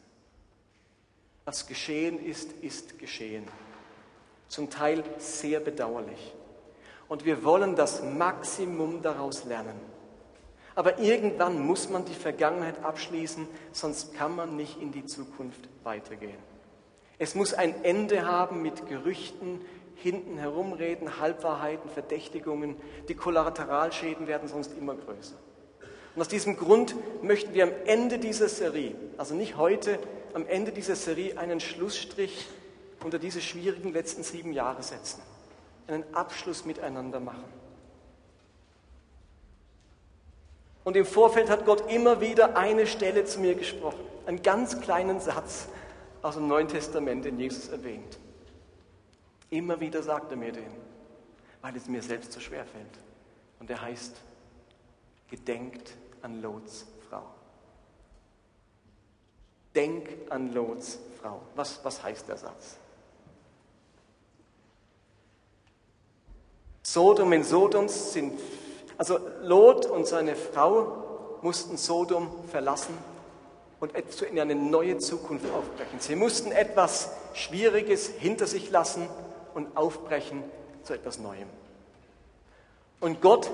Was 1.43 1.65
geschehen 1.65 2.23
ist, 2.23 2.51
ist 2.61 2.99
geschehen. 2.99 3.47
Zum 4.47 4.69
Teil 4.69 5.03
sehr 5.17 5.59
bedauerlich. 5.59 6.35
Und 7.07 7.25
wir 7.25 7.43
wollen 7.43 7.75
das 7.75 8.03
Maximum 8.03 9.01
daraus 9.01 9.43
lernen. 9.45 9.79
Aber 10.75 10.99
irgendwann 10.99 11.59
muss 11.65 11.89
man 11.89 12.05
die 12.05 12.13
Vergangenheit 12.13 12.83
abschließen, 12.83 13.47
sonst 13.71 14.13
kann 14.13 14.35
man 14.35 14.55
nicht 14.55 14.79
in 14.79 14.91
die 14.91 15.05
Zukunft 15.05 15.67
weitergehen. 15.83 16.50
Es 17.21 17.35
muss 17.35 17.53
ein 17.53 17.83
Ende 17.83 18.25
haben 18.25 18.63
mit 18.63 18.87
Gerüchten, 18.87 19.61
hinten 19.93 20.39
herumreden, 20.39 21.19
Halbwahrheiten, 21.19 21.87
Verdächtigungen. 21.87 22.77
Die 23.09 23.13
Kollateralschäden 23.13 24.25
werden 24.25 24.47
sonst 24.47 24.75
immer 24.75 24.95
größer. 24.95 25.35
Und 26.15 26.21
aus 26.23 26.29
diesem 26.29 26.57
Grund 26.57 26.95
möchten 27.21 27.53
wir 27.53 27.65
am 27.65 27.73
Ende 27.85 28.17
dieser 28.17 28.49
Serie, 28.49 28.95
also 29.19 29.35
nicht 29.35 29.55
heute, 29.55 29.99
am 30.33 30.47
Ende 30.47 30.71
dieser 30.71 30.95
Serie 30.95 31.37
einen 31.37 31.59
Schlussstrich 31.59 32.47
unter 33.03 33.19
diese 33.19 33.39
schwierigen 33.39 33.93
letzten 33.93 34.23
sieben 34.23 34.51
Jahre 34.51 34.81
setzen, 34.81 35.21
einen 35.85 36.03
Abschluss 36.15 36.65
miteinander 36.65 37.19
machen. 37.19 37.45
Und 40.83 40.97
im 40.97 41.05
Vorfeld 41.05 41.51
hat 41.51 41.67
Gott 41.67 41.91
immer 41.91 42.19
wieder 42.19 42.57
eine 42.57 42.87
Stelle 42.87 43.25
zu 43.25 43.41
mir 43.41 43.53
gesprochen, 43.53 43.99
einen 44.25 44.41
ganz 44.41 44.81
kleinen 44.81 45.19
Satz 45.19 45.67
aus 46.21 46.35
dem 46.35 46.47
Neuen 46.47 46.67
Testament, 46.67 47.25
den 47.25 47.39
Jesus 47.39 47.69
erwähnt. 47.69 48.17
Immer 49.49 49.79
wieder 49.79 50.01
sagt 50.01 50.31
er 50.31 50.37
mir 50.37 50.51
den, 50.51 50.71
weil 51.61 51.75
es 51.75 51.87
mir 51.87 52.01
selbst 52.01 52.31
so 52.31 52.39
schwer 52.39 52.65
fällt. 52.65 52.99
Und 53.59 53.69
der 53.69 53.81
heißt, 53.81 54.15
gedenkt 55.29 55.95
an 56.21 56.41
Lots 56.41 56.85
Frau. 57.09 57.23
Denk 59.75 60.09
an 60.29 60.53
Lots 60.53 60.99
Frau. 61.21 61.41
Was, 61.55 61.83
was 61.83 62.01
heißt 62.03 62.27
der 62.27 62.37
Satz? 62.37 62.77
Sodom 66.83 67.31
in 67.33 67.43
Sodoms 67.43 68.13
sind 68.13 68.39
also 68.97 69.19
Lot 69.41 69.85
und 69.85 70.05
seine 70.05 70.35
Frau 70.35 71.39
mussten 71.41 71.77
Sodom 71.77 72.29
verlassen 72.49 72.93
und 73.81 73.91
in 73.95 74.39
eine 74.39 74.55
neue 74.55 74.99
Zukunft 74.99 75.45
aufbrechen. 75.51 75.99
Sie 75.99 76.15
mussten 76.15 76.51
etwas 76.51 77.09
Schwieriges 77.33 78.07
hinter 78.07 78.45
sich 78.45 78.69
lassen 78.69 79.09
und 79.55 79.75
aufbrechen 79.75 80.43
zu 80.83 80.93
etwas 80.93 81.19
Neuem. 81.19 81.49
Und 82.99 83.21
Gott 83.21 83.49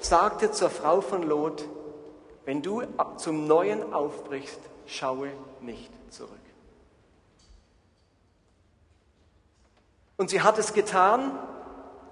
sagte 0.00 0.52
zur 0.52 0.70
Frau 0.70 1.00
von 1.00 1.24
Lot, 1.24 1.68
wenn 2.44 2.62
du 2.62 2.82
zum 3.16 3.48
Neuen 3.48 3.92
aufbrichst, 3.92 4.60
schaue 4.86 5.30
nicht 5.60 5.90
zurück. 6.10 6.30
Und 10.16 10.30
sie 10.30 10.42
hat 10.42 10.58
es 10.58 10.72
getan 10.72 11.36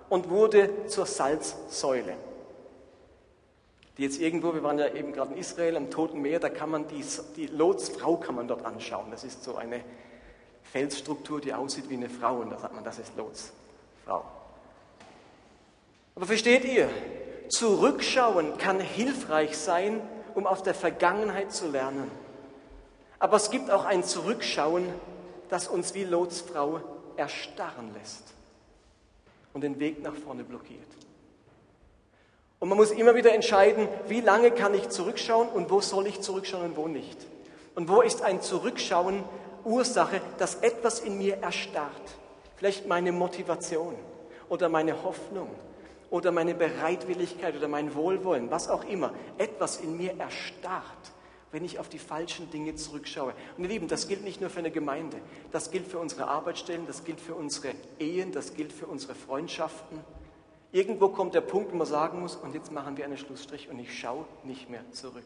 und 0.09 0.29
wurde 0.29 0.87
zur 0.89 1.07
Salzsäule 1.07 2.17
die 4.01 4.05
jetzt 4.07 4.19
irgendwo, 4.19 4.55
wir 4.55 4.63
waren 4.63 4.79
ja 4.79 4.89
eben 4.95 5.13
gerade 5.13 5.35
in 5.35 5.39
Israel 5.39 5.77
am 5.77 5.91
Toten 5.91 6.23
Meer, 6.23 6.41
da 6.41 6.49
kann 6.49 6.71
man 6.71 6.89
die, 6.89 7.05
die 7.37 7.49
Lots 7.49 7.91
Frau 7.91 8.17
kann 8.17 8.35
man 8.35 8.49
dort 8.49 8.65
anschauen. 8.65 9.11
Das 9.11 9.25
ist 9.25 9.45
so 9.45 9.57
eine 9.57 9.85
Felsstruktur, 10.63 11.39
die 11.39 11.53
aussieht 11.53 11.91
wie 11.91 11.97
eine 11.97 12.09
Frau 12.09 12.37
und 12.37 12.49
da 12.49 12.59
sagt 12.59 12.75
man, 12.75 12.83
das 12.83 12.99
ist 12.99 13.15
Lots 13.19 13.53
Frau. 14.07 14.25
Aber 16.15 16.25
versteht 16.25 16.65
ihr, 16.65 16.89
zurückschauen 17.51 18.57
kann 18.57 18.81
hilfreich 18.81 19.59
sein, 19.59 20.01
um 20.35 20.47
aus 20.47 20.63
der 20.63 20.73
Vergangenheit 20.73 21.53
zu 21.53 21.69
lernen. 21.69 22.11
Aber 23.19 23.37
es 23.37 23.51
gibt 23.51 23.71
auch 23.71 23.85
ein 23.85 24.03
Zurückschauen, 24.03 24.89
das 25.51 25.69
uns 25.69 25.93
wie 25.93 26.05
Lots 26.05 26.41
Frau 26.41 26.81
erstarren 27.19 27.93
lässt. 27.93 28.33
und 29.53 29.61
den 29.61 29.79
Weg 29.79 30.03
nach 30.03 30.15
vorne 30.15 30.43
blockiert. 30.43 30.89
Und 32.61 32.69
man 32.69 32.77
muss 32.77 32.91
immer 32.91 33.15
wieder 33.15 33.35
entscheiden, 33.35 33.89
wie 34.07 34.21
lange 34.21 34.51
kann 34.51 34.75
ich 34.75 34.91
zurückschauen 34.91 35.49
und 35.49 35.71
wo 35.71 35.81
soll 35.81 36.07
ich 36.07 36.21
zurückschauen 36.21 36.67
und 36.67 36.77
wo 36.77 36.89
nicht. 36.89 37.19
Und 37.75 37.89
wo 37.89 38.03
ist 38.03 38.23
ein 38.23 38.43
Zurückschauen 38.43 39.25
Ursache, 39.65 40.21
dass 40.39 40.57
etwas 40.57 41.01
in 41.01 41.19
mir 41.19 41.39
erstarrt. 41.39 41.91
Vielleicht 42.57 42.87
meine 42.87 43.13
Motivation 43.13 43.95
oder 44.51 44.69
meine 44.69 45.03
Hoffnung 45.03 45.49
oder 46.11 46.33
meine 46.33 46.55
Bereitwilligkeit 46.55 47.57
oder 47.57 47.69
mein 47.69 47.95
Wohlwollen, 47.95 48.51
was 48.51 48.69
auch 48.69 48.85
immer. 48.85 49.15
Etwas 49.39 49.79
in 49.79 49.97
mir 49.97 50.19
erstarrt, 50.19 51.13
wenn 51.53 51.65
ich 51.65 51.79
auf 51.79 51.89
die 51.89 51.99
falschen 51.99 52.51
Dinge 52.51 52.75
zurückschaue. 52.75 53.33
Und 53.57 53.65
ihr 53.65 53.71
Lieben, 53.71 53.89
das 53.89 54.09
gilt 54.09 54.23
nicht 54.23 54.43
nur 54.43 54.51
für 54.51 54.59
eine 54.59 54.71
Gemeinde, 54.71 55.17
das 55.53 55.71
gilt 55.71 55.87
für 55.87 55.99
unsere 55.99 56.29
Arbeitsstellen, 56.29 56.87
das 56.87 57.05
gilt 57.05 57.21
für 57.21 57.35
unsere 57.35 57.73
Ehen, 57.99 58.33
das 58.33 58.55
gilt 58.55 58.73
für 58.73 58.87
unsere 58.87 59.15
Freundschaften. 59.15 60.01
Irgendwo 60.73 61.09
kommt 61.09 61.35
der 61.35 61.41
Punkt, 61.41 61.73
wo 61.73 61.77
man 61.77 61.87
sagen 61.87 62.21
muss, 62.21 62.37
und 62.37 62.55
jetzt 62.55 62.71
machen 62.71 62.97
wir 62.97 63.05
einen 63.05 63.19
Schlussstrich 63.19 63.69
und 63.69 63.79
ich 63.79 63.99
schaue 63.99 64.25
nicht 64.45 64.71
mehr 64.71 64.89
zurück. 64.93 65.25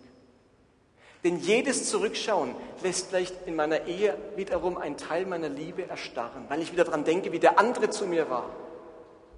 Denn 1.23 1.39
jedes 1.39 1.89
Zurückschauen 1.89 2.55
lässt 2.83 3.09
vielleicht 3.09 3.47
in 3.47 3.57
meiner 3.57 3.87
Ehe 3.87 4.17
wiederum 4.37 4.77
einen 4.77 4.99
Teil 4.99 5.25
meiner 5.25 5.49
Liebe 5.49 5.89
erstarren, 5.89 6.45
weil 6.49 6.61
ich 6.61 6.73
wieder 6.73 6.85
daran 6.85 7.05
denke, 7.05 7.33
wie 7.33 7.39
der 7.39 7.59
andere 7.59 7.89
zu 7.91 8.07
mir 8.07 8.29
war. 8.29 8.51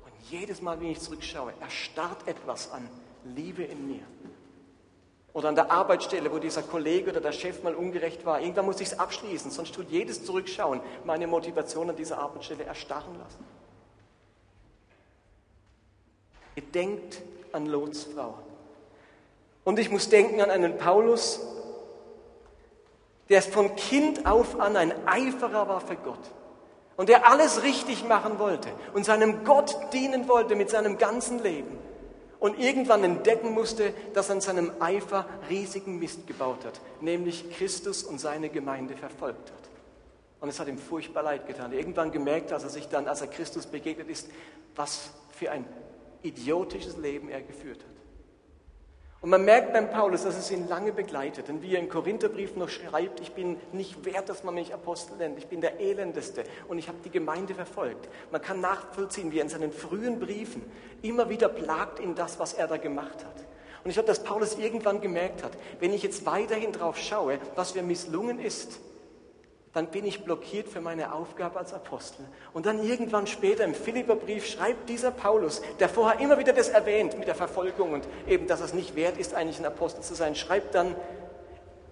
Und 0.04 0.12
jedes 0.30 0.60
Mal, 0.60 0.80
wenn 0.80 0.90
ich 0.90 1.00
zurückschaue, 1.00 1.52
erstarrt 1.60 2.26
etwas 2.26 2.72
an 2.72 2.88
Liebe 3.24 3.62
in 3.62 3.86
mir. 3.86 4.02
Oder 5.32 5.50
an 5.50 5.54
der 5.54 5.70
Arbeitsstelle, 5.70 6.32
wo 6.32 6.38
dieser 6.38 6.62
Kollege 6.62 7.10
oder 7.10 7.20
der 7.20 7.32
Chef 7.32 7.62
mal 7.62 7.74
ungerecht 7.74 8.24
war. 8.24 8.40
Irgendwann 8.40 8.66
muss 8.66 8.80
ich 8.80 8.88
es 8.88 8.98
abschließen, 8.98 9.50
sonst 9.50 9.74
tut 9.74 9.90
jedes 9.90 10.24
Zurückschauen 10.24 10.80
meine 11.04 11.26
Motivation 11.26 11.90
an 11.90 11.96
dieser 11.96 12.18
Arbeitsstelle 12.18 12.64
erstarren 12.64 13.16
lassen. 13.18 13.44
Gedenkt 16.56 17.22
an 17.52 17.66
Lots 17.66 18.08
Frau. 18.12 18.34
Und 19.62 19.78
ich 19.78 19.90
muss 19.90 20.08
denken 20.08 20.40
an 20.40 20.50
einen 20.50 20.78
Paulus, 20.78 21.40
der 23.28 23.42
von 23.42 23.76
Kind 23.76 24.26
auf 24.26 24.58
an 24.60 24.76
ein 24.76 24.92
Eiferer 25.06 25.68
war 25.68 25.80
für 25.80 25.96
Gott 25.96 26.20
und 26.96 27.08
der 27.08 27.30
alles 27.30 27.62
richtig 27.62 28.06
machen 28.06 28.38
wollte 28.38 28.68
und 28.94 29.04
seinem 29.04 29.44
Gott 29.44 29.76
dienen 29.92 30.28
wollte 30.28 30.54
mit 30.54 30.70
seinem 30.70 30.98
ganzen 30.98 31.42
Leben 31.42 31.78
und 32.38 32.58
irgendwann 32.58 33.02
entdecken 33.02 33.52
musste, 33.52 33.92
dass 34.14 34.28
er 34.28 34.36
an 34.36 34.40
seinem 34.40 34.72
Eifer 34.80 35.26
riesigen 35.50 35.98
Mist 35.98 36.26
gebaut 36.26 36.64
hat, 36.64 36.80
nämlich 37.00 37.50
Christus 37.56 38.02
und 38.02 38.20
seine 38.20 38.48
Gemeinde 38.48 38.96
verfolgt 38.96 39.50
hat. 39.50 39.68
Und 40.40 40.50
es 40.50 40.60
hat 40.60 40.68
ihm 40.68 40.78
furchtbar 40.78 41.22
leid 41.22 41.46
getan. 41.46 41.72
Irgendwann 41.72 42.12
gemerkt, 42.12 42.52
als 42.52 42.62
er 42.62 42.70
sich 42.70 42.88
dann, 42.88 43.08
als 43.08 43.22
er 43.22 43.26
Christus 43.26 43.66
begegnet 43.66 44.08
ist, 44.08 44.28
was 44.76 45.10
für 45.32 45.50
ein 45.50 45.64
idiotisches 46.26 46.96
Leben 46.96 47.28
er 47.28 47.42
geführt 47.42 47.80
hat. 47.80 47.96
Und 49.22 49.30
man 49.30 49.44
merkt 49.44 49.72
beim 49.72 49.90
Paulus, 49.90 50.22
dass 50.22 50.36
es 50.36 50.50
ihn 50.50 50.68
lange 50.68 50.92
begleitet. 50.92 51.48
Denn 51.48 51.62
wie 51.62 51.74
er 51.74 51.80
im 51.80 51.88
Korintherbrief 51.88 52.54
noch 52.54 52.68
schreibt, 52.68 53.20
ich 53.20 53.32
bin 53.32 53.56
nicht 53.72 54.04
wert, 54.04 54.28
dass 54.28 54.44
man 54.44 54.54
mich 54.54 54.74
Apostel 54.74 55.16
nennt. 55.16 55.38
Ich 55.38 55.46
bin 55.46 55.60
der 55.60 55.80
Elendeste 55.80 56.44
und 56.68 56.78
ich 56.78 56.86
habe 56.86 56.98
die 57.04 57.10
Gemeinde 57.10 57.54
verfolgt. 57.54 58.08
Man 58.30 58.42
kann 58.42 58.60
nachvollziehen, 58.60 59.32
wie 59.32 59.38
er 59.38 59.42
in 59.42 59.48
seinen 59.48 59.72
frühen 59.72 60.20
Briefen 60.20 60.62
immer 61.02 61.28
wieder 61.28 61.48
plagt 61.48 61.98
in 61.98 62.14
das, 62.14 62.38
was 62.38 62.52
er 62.52 62.68
da 62.68 62.76
gemacht 62.76 63.24
hat. 63.24 63.46
Und 63.82 63.90
ich 63.90 63.94
glaube, 63.94 64.08
dass 64.08 64.22
Paulus 64.22 64.58
irgendwann 64.58 65.00
gemerkt 65.00 65.42
hat, 65.42 65.52
wenn 65.80 65.92
ich 65.92 66.02
jetzt 66.02 66.26
weiterhin 66.26 66.72
drauf 66.72 66.98
schaue, 66.98 67.38
was 67.54 67.74
mir 67.74 67.82
misslungen 67.82 68.38
ist, 68.38 68.78
dann 69.76 69.88
bin 69.88 70.06
ich 70.06 70.24
blockiert 70.24 70.70
für 70.70 70.80
meine 70.80 71.12
Aufgabe 71.12 71.58
als 71.58 71.74
Apostel. 71.74 72.24
Und 72.54 72.64
dann 72.64 72.82
irgendwann 72.82 73.26
später 73.26 73.62
im 73.62 73.74
Philipperbrief 73.74 74.46
schreibt 74.46 74.88
dieser 74.88 75.10
Paulus, 75.10 75.60
der 75.80 75.90
vorher 75.90 76.18
immer 76.18 76.38
wieder 76.38 76.54
das 76.54 76.70
erwähnt 76.70 77.18
mit 77.18 77.28
der 77.28 77.34
Verfolgung 77.34 77.92
und 77.92 78.08
eben, 78.26 78.46
dass 78.46 78.60
es 78.62 78.72
nicht 78.72 78.96
wert 78.96 79.18
ist, 79.18 79.34
eigentlich 79.34 79.58
ein 79.58 79.66
Apostel 79.66 80.00
zu 80.00 80.14
sein, 80.14 80.34
schreibt 80.34 80.74
dann 80.74 80.94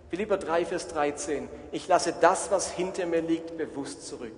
Philipper 0.08 0.38
3, 0.38 0.64
Vers 0.64 0.88
13, 0.88 1.46
ich 1.72 1.86
lasse 1.86 2.14
das, 2.18 2.50
was 2.50 2.70
hinter 2.70 3.04
mir 3.04 3.20
liegt, 3.20 3.58
bewusst 3.58 4.08
zurück. 4.08 4.36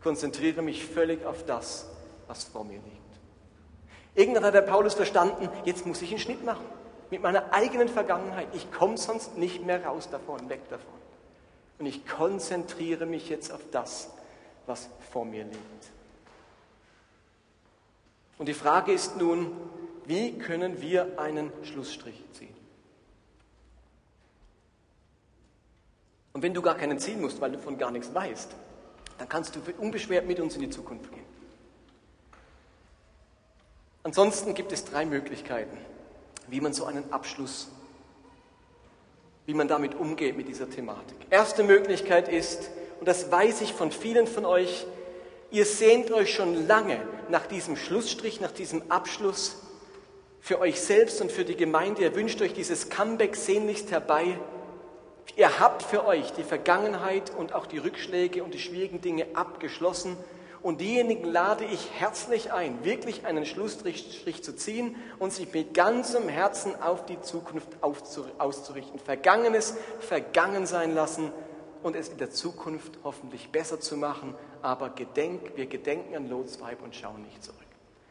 Konzentriere 0.00 0.62
mich 0.62 0.86
völlig 0.86 1.26
auf 1.26 1.44
das, 1.44 1.88
was 2.28 2.44
vor 2.44 2.62
mir 2.62 2.78
liegt. 2.78 3.00
Irgendwann 4.14 4.44
hat 4.44 4.54
der 4.54 4.62
Paulus 4.62 4.94
verstanden, 4.94 5.48
jetzt 5.64 5.86
muss 5.86 6.02
ich 6.02 6.10
einen 6.10 6.20
Schnitt 6.20 6.44
machen 6.44 6.66
mit 7.10 7.20
meiner 7.20 7.52
eigenen 7.52 7.88
Vergangenheit. 7.88 8.46
Ich 8.52 8.70
komme 8.70 8.96
sonst 8.96 9.36
nicht 9.36 9.66
mehr 9.66 9.84
raus 9.84 10.08
davon, 10.08 10.48
weg 10.48 10.60
davon. 10.70 10.99
Und 11.80 11.86
ich 11.86 12.06
konzentriere 12.06 13.06
mich 13.06 13.30
jetzt 13.30 13.50
auf 13.50 13.62
das, 13.72 14.10
was 14.66 14.90
vor 15.10 15.24
mir 15.24 15.44
liegt. 15.44 15.90
Und 18.36 18.46
die 18.46 18.54
Frage 18.54 18.92
ist 18.92 19.16
nun, 19.16 19.50
wie 20.04 20.38
können 20.38 20.82
wir 20.82 21.18
einen 21.18 21.50
Schlussstrich 21.64 22.22
ziehen? 22.32 22.54
Und 26.34 26.42
wenn 26.42 26.52
du 26.52 26.60
gar 26.60 26.76
keinen 26.76 26.98
ziehen 26.98 27.20
musst, 27.20 27.40
weil 27.40 27.52
du 27.52 27.58
von 27.58 27.78
gar 27.78 27.90
nichts 27.90 28.14
weißt, 28.14 28.54
dann 29.16 29.28
kannst 29.28 29.56
du 29.56 29.60
unbeschwert 29.78 30.26
mit 30.26 30.38
uns 30.38 30.56
in 30.56 30.60
die 30.60 30.70
Zukunft 30.70 31.10
gehen. 31.10 31.24
Ansonsten 34.02 34.54
gibt 34.54 34.72
es 34.72 34.84
drei 34.84 35.06
Möglichkeiten, 35.06 35.78
wie 36.48 36.60
man 36.60 36.74
so 36.74 36.84
einen 36.84 37.10
Abschluss 37.10 37.68
wie 39.50 39.54
man 39.54 39.66
damit 39.66 39.96
umgeht 39.96 40.36
mit 40.36 40.46
dieser 40.46 40.70
Thematik. 40.70 41.16
Erste 41.28 41.64
Möglichkeit 41.64 42.28
ist, 42.28 42.70
und 43.00 43.08
das 43.08 43.32
weiß 43.32 43.62
ich 43.62 43.72
von 43.72 43.90
vielen 43.90 44.28
von 44.28 44.44
euch, 44.44 44.86
ihr 45.50 45.66
sehnt 45.66 46.12
euch 46.12 46.32
schon 46.32 46.68
lange 46.68 47.02
nach 47.30 47.46
diesem 47.46 47.74
Schlussstrich, 47.74 48.40
nach 48.40 48.52
diesem 48.52 48.80
Abschluss 48.92 49.56
für 50.40 50.60
euch 50.60 50.80
selbst 50.80 51.20
und 51.20 51.32
für 51.32 51.44
die 51.44 51.56
Gemeinde. 51.56 52.02
Ihr 52.02 52.14
wünscht 52.14 52.40
euch 52.42 52.52
dieses 52.52 52.90
Comeback 52.90 53.34
sehnlichst 53.34 53.90
herbei. 53.90 54.38
Ihr 55.34 55.58
habt 55.58 55.82
für 55.82 56.06
euch 56.06 56.30
die 56.34 56.44
Vergangenheit 56.44 57.32
und 57.36 57.52
auch 57.52 57.66
die 57.66 57.78
Rückschläge 57.78 58.44
und 58.44 58.54
die 58.54 58.60
schwierigen 58.60 59.00
Dinge 59.00 59.26
abgeschlossen 59.34 60.16
und 60.62 60.80
diejenigen 60.80 61.24
lade 61.24 61.64
ich 61.64 61.90
herzlich 61.98 62.52
ein, 62.52 62.84
wirklich 62.84 63.24
einen 63.24 63.46
Schlussstrich 63.46 64.42
zu 64.42 64.54
ziehen 64.54 64.96
und 65.18 65.32
sich 65.32 65.52
mit 65.52 65.72
ganzem 65.72 66.28
Herzen 66.28 66.80
auf 66.82 67.06
die 67.06 67.20
Zukunft 67.20 67.68
auszurichten. 67.80 68.98
Vergangenes 68.98 69.74
vergangen 70.00 70.66
sein 70.66 70.94
lassen 70.94 71.32
und 71.82 71.96
es 71.96 72.08
in 72.08 72.18
der 72.18 72.30
Zukunft 72.30 72.98
hoffentlich 73.04 73.50
besser 73.50 73.80
zu 73.80 73.96
machen. 73.96 74.34
Aber 74.60 74.90
gedenk, 74.90 75.52
wir 75.56 75.66
gedenken 75.66 76.14
an 76.14 76.28
Lots 76.28 76.60
Weib 76.60 76.82
und 76.82 76.94
schauen 76.94 77.22
nicht 77.22 77.42
zurück. 77.42 77.58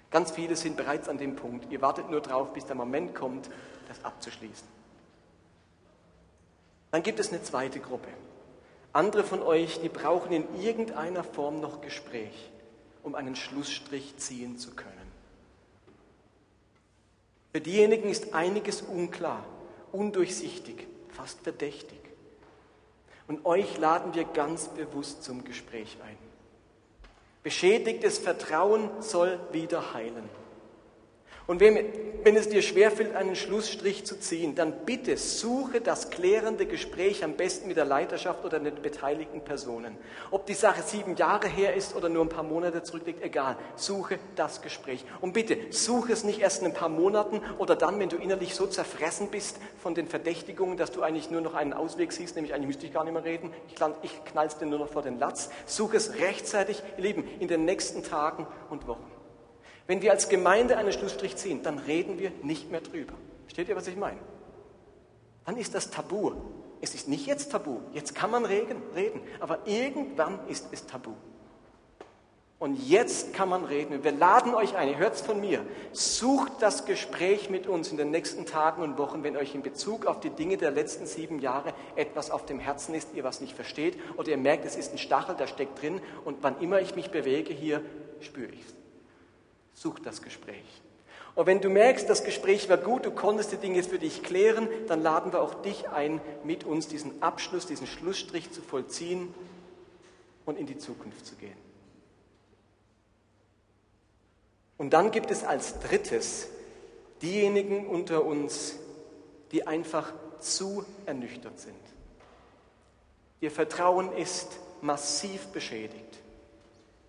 Ganz 0.09 0.31
viele 0.31 0.55
sind 0.55 0.75
bereits 0.75 1.07
an 1.07 1.19
dem 1.19 1.35
Punkt. 1.35 1.71
Ihr 1.71 1.81
wartet 1.81 2.09
nur 2.09 2.21
darauf, 2.21 2.51
bis 2.53 2.65
der 2.65 2.75
Moment 2.75 3.13
kommt, 3.13 3.49
das 3.87 4.03
abzuschließen. 4.03 4.67
Dann 6.91 7.03
gibt 7.03 7.19
es 7.19 7.29
eine 7.29 7.43
zweite 7.43 7.79
Gruppe. 7.79 8.07
Andere 8.91 9.23
von 9.23 9.41
euch, 9.43 9.79
die 9.81 9.89
brauchen 9.89 10.31
in 10.31 10.61
irgendeiner 10.61 11.23
Form 11.23 11.59
noch 11.61 11.81
Gespräch, 11.81 12.51
um 13.03 13.15
einen 13.15 13.35
Schlussstrich 13.35 14.17
ziehen 14.17 14.57
zu 14.57 14.71
können. 14.75 14.95
Für 17.51 17.61
diejenigen 17.61 18.09
ist 18.09 18.33
einiges 18.33 18.81
unklar, 18.81 19.43
undurchsichtig, 19.91 20.87
fast 21.09 21.41
verdächtig. 21.41 21.99
Und 23.27 23.45
euch 23.45 23.77
laden 23.77 24.15
wir 24.15 24.23
ganz 24.23 24.69
bewusst 24.69 25.23
zum 25.23 25.43
Gespräch 25.43 25.97
ein. 26.03 26.17
Beschädigtes 27.43 28.17
Vertrauen 28.17 28.89
soll 29.01 29.39
wieder 29.51 29.93
heilen. 29.93 30.29
Und 31.49 31.61
wenn, 31.61 31.79
wenn 32.23 32.35
es 32.35 32.47
dir 32.47 32.61
schwerfällt, 32.61 33.15
einen 33.15 33.35
Schlussstrich 33.35 34.05
zu 34.05 34.19
ziehen, 34.19 34.53
dann 34.53 34.85
bitte 34.85 35.17
suche 35.17 35.81
das 35.81 36.11
klärende 36.11 36.67
Gespräch 36.67 37.23
am 37.23 37.33
besten 37.33 37.67
mit 37.67 37.75
der 37.75 37.85
Leiterschaft 37.85 38.45
oder 38.45 38.59
den 38.59 38.79
beteiligten 38.83 39.41
Personen. 39.41 39.97
Ob 40.29 40.45
die 40.45 40.53
Sache 40.53 40.83
sieben 40.83 41.15
Jahre 41.15 41.47
her 41.47 41.73
ist 41.73 41.95
oder 41.95 42.07
nur 42.07 42.23
ein 42.23 42.29
paar 42.29 42.43
Monate 42.43 42.83
zurückliegt, 42.83 43.23
egal. 43.23 43.57
Suche 43.75 44.19
das 44.35 44.61
Gespräch. 44.61 45.03
Und 45.21 45.33
bitte, 45.33 45.57
suche 45.71 46.13
es 46.13 46.23
nicht 46.23 46.39
erst 46.39 46.61
in 46.61 46.67
ein 46.67 46.73
paar 46.75 46.87
Monaten 46.87 47.41
oder 47.57 47.75
dann, 47.75 47.99
wenn 47.99 48.09
du 48.09 48.17
innerlich 48.17 48.53
so 48.53 48.67
zerfressen 48.67 49.29
bist 49.31 49.57
von 49.81 49.95
den 49.95 50.07
Verdächtigungen, 50.07 50.77
dass 50.77 50.91
du 50.91 51.01
eigentlich 51.01 51.31
nur 51.31 51.41
noch 51.41 51.55
einen 51.55 51.73
Ausweg 51.73 52.11
siehst, 52.11 52.35
nämlich 52.35 52.53
eigentlich 52.53 52.67
müsste 52.67 52.85
ich 52.85 52.93
gar 52.93 53.03
nicht 53.05 53.13
mehr 53.13 53.25
reden, 53.25 53.51
ich, 53.69 53.73
ich 54.03 54.23
knall's 54.25 54.59
dir 54.59 54.67
nur 54.67 54.77
noch 54.77 54.89
vor 54.89 55.01
den 55.01 55.17
Latz. 55.17 55.49
Suche 55.65 55.97
es 55.97 56.19
rechtzeitig, 56.19 56.83
ihr 56.97 57.03
Lieben, 57.05 57.23
in 57.39 57.47
den 57.47 57.65
nächsten 57.65 58.03
Tagen 58.03 58.45
und 58.69 58.85
Wochen. 58.85 59.18
Wenn 59.89 60.03
wir 60.03 60.11
als 60.11 60.29
Gemeinde 60.29 60.77
einen 60.77 60.91
Schlussstrich 60.91 61.35
ziehen, 61.35 61.63
dann 61.63 61.79
reden 61.79 62.19
wir 62.19 62.31
nicht 62.43 62.69
mehr 62.69 62.79
drüber. 62.79 63.15
Versteht 63.45 63.69
ihr, 63.69 63.75
was 63.75 63.87
ich 63.87 63.95
meine? 63.95 64.19
Dann 65.47 65.57
ist 65.57 65.73
das 65.73 65.89
Tabu. 65.89 66.33
Es 66.79 66.93
ist 66.93 67.07
nicht 67.07 67.25
jetzt 67.25 67.51
Tabu. 67.51 67.79
Jetzt 67.91 68.13
kann 68.13 68.29
man 68.29 68.45
reden, 68.45 68.83
reden. 68.93 69.19
Aber 69.39 69.65
irgendwann 69.65 70.47
ist 70.47 70.67
es 70.71 70.85
Tabu. 70.85 71.13
Und 72.59 72.75
jetzt 72.87 73.33
kann 73.33 73.49
man 73.49 73.65
reden. 73.65 74.03
Wir 74.03 74.11
laden 74.11 74.53
euch 74.53 74.75
ein, 74.75 74.89
ihr 74.89 74.99
hört 74.99 75.15
es 75.15 75.21
von 75.21 75.41
mir. 75.41 75.65
Sucht 75.91 76.51
das 76.59 76.85
Gespräch 76.85 77.49
mit 77.49 77.65
uns 77.65 77.89
in 77.89 77.97
den 77.97 78.11
nächsten 78.11 78.45
Tagen 78.45 78.83
und 78.83 78.99
Wochen, 78.99 79.23
wenn 79.23 79.35
euch 79.35 79.55
in 79.55 79.63
Bezug 79.63 80.05
auf 80.05 80.19
die 80.19 80.29
Dinge 80.29 80.57
der 80.57 80.69
letzten 80.69 81.07
sieben 81.07 81.39
Jahre 81.39 81.73
etwas 81.95 82.29
auf 82.29 82.45
dem 82.45 82.59
Herzen 82.59 82.93
ist, 82.93 83.15
ihr 83.15 83.23
was 83.23 83.41
nicht 83.41 83.55
versteht 83.55 83.97
oder 84.17 84.29
ihr 84.29 84.37
merkt, 84.37 84.65
es 84.65 84.75
ist 84.75 84.91
ein 84.91 84.99
Stachel, 84.99 85.35
der 85.35 85.47
steckt 85.47 85.81
drin 85.81 85.99
und 86.25 86.37
wann 86.43 86.59
immer 86.59 86.79
ich 86.79 86.95
mich 86.95 87.09
bewege 87.09 87.51
hier, 87.55 87.81
spüre 88.19 88.51
ich 88.51 88.61
es. 88.67 88.78
Such 89.79 89.99
das 89.99 90.21
Gespräch. 90.21 90.81
Und 91.35 91.45
wenn 91.45 91.61
du 91.61 91.69
merkst, 91.69 92.09
das 92.09 92.25
Gespräch 92.25 92.67
war 92.67 92.75
gut, 92.75 93.05
du 93.05 93.11
konntest 93.11 93.53
die 93.53 93.57
Dinge 93.57 93.81
für 93.81 93.97
dich 93.97 94.23
klären, 94.23 94.67
dann 94.89 95.01
laden 95.01 95.31
wir 95.31 95.41
auch 95.41 95.53
dich 95.61 95.87
ein, 95.87 96.19
mit 96.43 96.65
uns 96.65 96.89
diesen 96.89 97.23
Abschluss, 97.23 97.65
diesen 97.65 97.87
Schlussstrich 97.87 98.51
zu 98.51 98.61
vollziehen 98.61 99.33
und 100.45 100.59
in 100.59 100.65
die 100.65 100.77
Zukunft 100.77 101.25
zu 101.25 101.35
gehen. 101.35 101.55
Und 104.77 104.89
dann 104.91 105.11
gibt 105.11 105.31
es 105.31 105.45
als 105.45 105.79
drittes 105.79 106.49
diejenigen 107.21 107.87
unter 107.87 108.25
uns, 108.25 108.75
die 109.53 109.65
einfach 109.65 110.11
zu 110.39 110.83
ernüchtert 111.05 111.57
sind. 111.57 111.75
Ihr 113.39 113.51
Vertrauen 113.51 114.11
ist 114.11 114.59
massiv 114.81 115.47
beschädigt. 115.53 116.19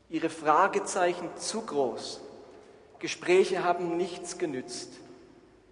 Ihre 0.09 0.31
Fragezeichen 0.31 1.29
zu 1.37 1.62
groß. 1.62 2.21
Gespräche 3.01 3.64
haben 3.64 3.96
nichts 3.96 4.38
genützt. 4.38 4.92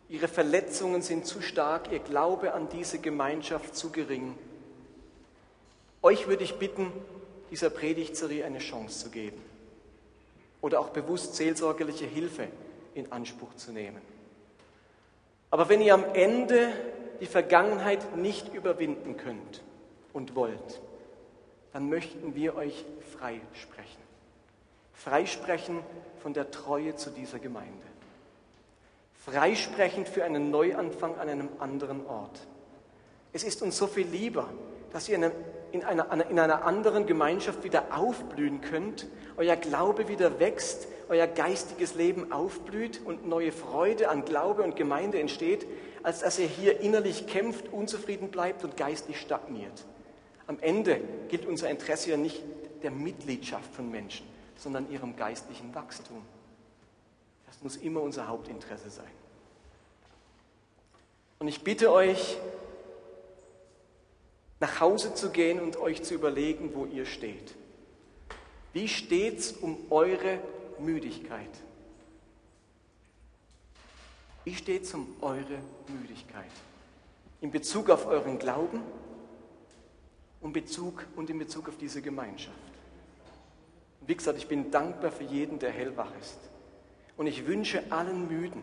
Ihre 0.08 0.28
Verletzungen 0.28 1.02
sind 1.02 1.26
zu 1.26 1.42
stark, 1.42 1.92
ihr 1.92 1.98
Glaube 1.98 2.54
an 2.54 2.68
diese 2.70 2.98
Gemeinschaft 2.98 3.76
zu 3.76 3.90
gering. 3.90 4.36
Euch 6.02 6.26
würde 6.26 6.44
ich 6.44 6.58
bitten, 6.58 6.90
dieser 7.50 7.70
Predigtserie 7.70 8.44
eine 8.44 8.58
Chance 8.58 9.04
zu 9.04 9.10
geben 9.10 9.40
oder 10.60 10.80
auch 10.80 10.90
bewusst 10.90 11.36
seelsorgerliche 11.36 12.06
Hilfe 12.06 12.48
in 12.94 13.12
Anspruch 13.12 13.54
zu 13.54 13.72
nehmen. 13.72 14.00
Aber 15.50 15.68
wenn 15.68 15.80
ihr 15.80 15.94
am 15.94 16.04
Ende 16.14 16.72
die 17.20 17.26
Vergangenheit 17.26 18.16
nicht 18.16 18.52
überwinden 18.54 19.16
könnt 19.16 19.62
und 20.12 20.34
wollt, 20.34 20.80
dann 21.72 21.88
möchten 21.88 22.34
wir 22.34 22.54
euch 22.54 22.84
freisprechen. 23.18 24.02
Freisprechen 24.92 25.80
von 26.28 26.34
der 26.34 26.50
Treue 26.50 26.94
zu 26.94 27.08
dieser 27.08 27.38
Gemeinde. 27.38 27.72
Freisprechen 29.24 30.04
für 30.04 30.24
einen 30.24 30.50
Neuanfang 30.50 31.16
an 31.16 31.26
einem 31.26 31.48
anderen 31.58 32.04
Ort. 32.04 32.46
Es 33.32 33.44
ist 33.44 33.62
uns 33.62 33.78
so 33.78 33.86
viel 33.86 34.06
lieber, 34.06 34.50
dass 34.92 35.08
ihr 35.08 35.32
in 35.72 35.84
einer, 35.84 36.28
in 36.28 36.38
einer 36.38 36.66
anderen 36.66 37.06
Gemeinschaft 37.06 37.64
wieder 37.64 37.96
aufblühen 37.96 38.60
könnt, 38.60 39.06
euer 39.38 39.56
Glaube 39.56 40.08
wieder 40.08 40.38
wächst, 40.38 40.88
euer 41.08 41.26
geistiges 41.26 41.94
Leben 41.94 42.30
aufblüht 42.30 43.00
und 43.06 43.26
neue 43.26 43.50
Freude 43.50 44.10
an 44.10 44.26
Glaube 44.26 44.64
und 44.64 44.76
Gemeinde 44.76 45.18
entsteht, 45.18 45.66
als 46.02 46.20
dass 46.20 46.38
ihr 46.38 46.46
hier 46.46 46.80
innerlich 46.80 47.26
kämpft, 47.26 47.72
unzufrieden 47.72 48.28
bleibt 48.28 48.64
und 48.64 48.76
geistlich 48.76 49.18
stagniert. 49.18 49.86
Am 50.46 50.58
Ende 50.60 51.00
gilt 51.28 51.46
unser 51.46 51.70
Interesse 51.70 52.10
ja 52.10 52.18
nicht 52.18 52.44
der 52.82 52.90
Mitgliedschaft 52.90 53.74
von 53.74 53.90
Menschen, 53.90 54.26
sondern 54.58 54.90
ihrem 54.90 55.16
geistlichen 55.16 55.74
Wachstum. 55.74 56.22
Das 57.46 57.62
muss 57.62 57.76
immer 57.76 58.02
unser 58.02 58.28
Hauptinteresse 58.28 58.90
sein. 58.90 59.10
Und 61.38 61.48
ich 61.48 61.62
bitte 61.62 61.90
euch, 61.90 62.36
nach 64.60 64.80
Hause 64.80 65.14
zu 65.14 65.30
gehen 65.30 65.60
und 65.60 65.76
euch 65.76 66.02
zu 66.02 66.14
überlegen, 66.14 66.74
wo 66.74 66.84
ihr 66.84 67.06
steht. 67.06 67.54
Wie 68.72 68.88
steht 68.88 69.38
es 69.38 69.52
um 69.52 69.78
eure 69.90 70.40
Müdigkeit? 70.78 71.50
Wie 74.44 74.54
steht 74.54 74.82
es 74.82 74.94
um 74.94 75.14
eure 75.20 75.58
Müdigkeit? 75.88 76.50
In 77.40 77.52
Bezug 77.52 77.88
auf 77.90 78.06
euren 78.06 78.38
Glauben 78.38 78.82
und, 80.40 80.52
Bezug, 80.52 81.06
und 81.14 81.30
in 81.30 81.38
Bezug 81.38 81.68
auf 81.68 81.76
diese 81.76 82.02
Gemeinschaft. 82.02 82.67
Wie 84.06 84.16
gesagt, 84.16 84.38
ich 84.38 84.48
bin 84.48 84.70
dankbar 84.70 85.10
für 85.10 85.24
jeden, 85.24 85.58
der 85.58 85.70
hellwach 85.70 86.10
ist. 86.20 86.38
Und 87.16 87.26
ich 87.26 87.46
wünsche 87.46 87.82
allen 87.90 88.28
Müden, 88.28 88.62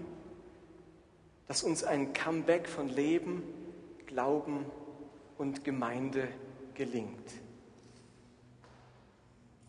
dass 1.48 1.64
uns 1.64 1.84
ein 1.84 2.14
Comeback 2.14 2.68
von 2.68 2.90
Leben, 2.90 3.44
Glauben 4.08 4.66
und 5.38 5.64
Gemeinde 5.64 6.28
gelingt. 6.74 7.32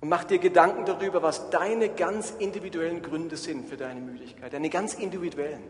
Und 0.01 0.09
mach 0.09 0.25
dir 0.25 0.39
Gedanken 0.39 0.85
darüber, 0.85 1.23
was 1.23 1.51
deine 1.51 1.89
ganz 1.89 2.31
individuellen 2.31 3.03
Gründe 3.03 3.37
sind 3.37 3.69
für 3.69 3.77
deine 3.77 4.01
Müdigkeit. 4.01 4.53
Deine 4.53 4.71
ganz 4.71 4.95
individuellen, 4.95 5.63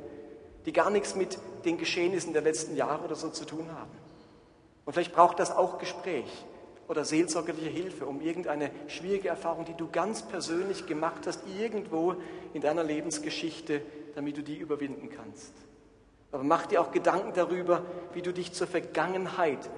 die 0.66 0.72
gar 0.72 0.90
nichts 0.90 1.14
mit 1.14 1.38
den 1.64 1.78
Geschehnissen 1.78 2.32
der 2.32 2.42
letzten 2.42 2.76
Jahre 2.76 3.04
oder 3.04 3.14
so 3.14 3.30
zu 3.30 3.44
tun 3.44 3.72
haben. 3.72 3.92
Und 4.84 4.92
vielleicht 4.92 5.14
braucht 5.14 5.38
das 5.38 5.50
auch 5.50 5.78
Gespräch 5.78 6.44
oder 6.88 7.04
seelsorgerliche 7.04 7.68
Hilfe, 7.68 8.06
um 8.06 8.20
irgendeine 8.20 8.70
schwierige 8.86 9.28
Erfahrung, 9.28 9.64
die 9.64 9.74
du 9.74 9.88
ganz 9.90 10.22
persönlich 10.22 10.86
gemacht 10.86 11.26
hast, 11.26 11.40
irgendwo 11.58 12.16
in 12.54 12.62
deiner 12.62 12.84
Lebensgeschichte, 12.84 13.82
damit 14.14 14.36
du 14.36 14.42
die 14.42 14.56
überwinden 14.56 15.10
kannst. 15.10 15.52
Aber 16.32 16.44
mach 16.44 16.66
dir 16.66 16.80
auch 16.80 16.92
Gedanken 16.92 17.32
darüber, 17.34 17.84
wie 18.12 18.22
du 18.22 18.32
dich 18.32 18.52
zur 18.52 18.66
Vergangenheit 18.66 19.70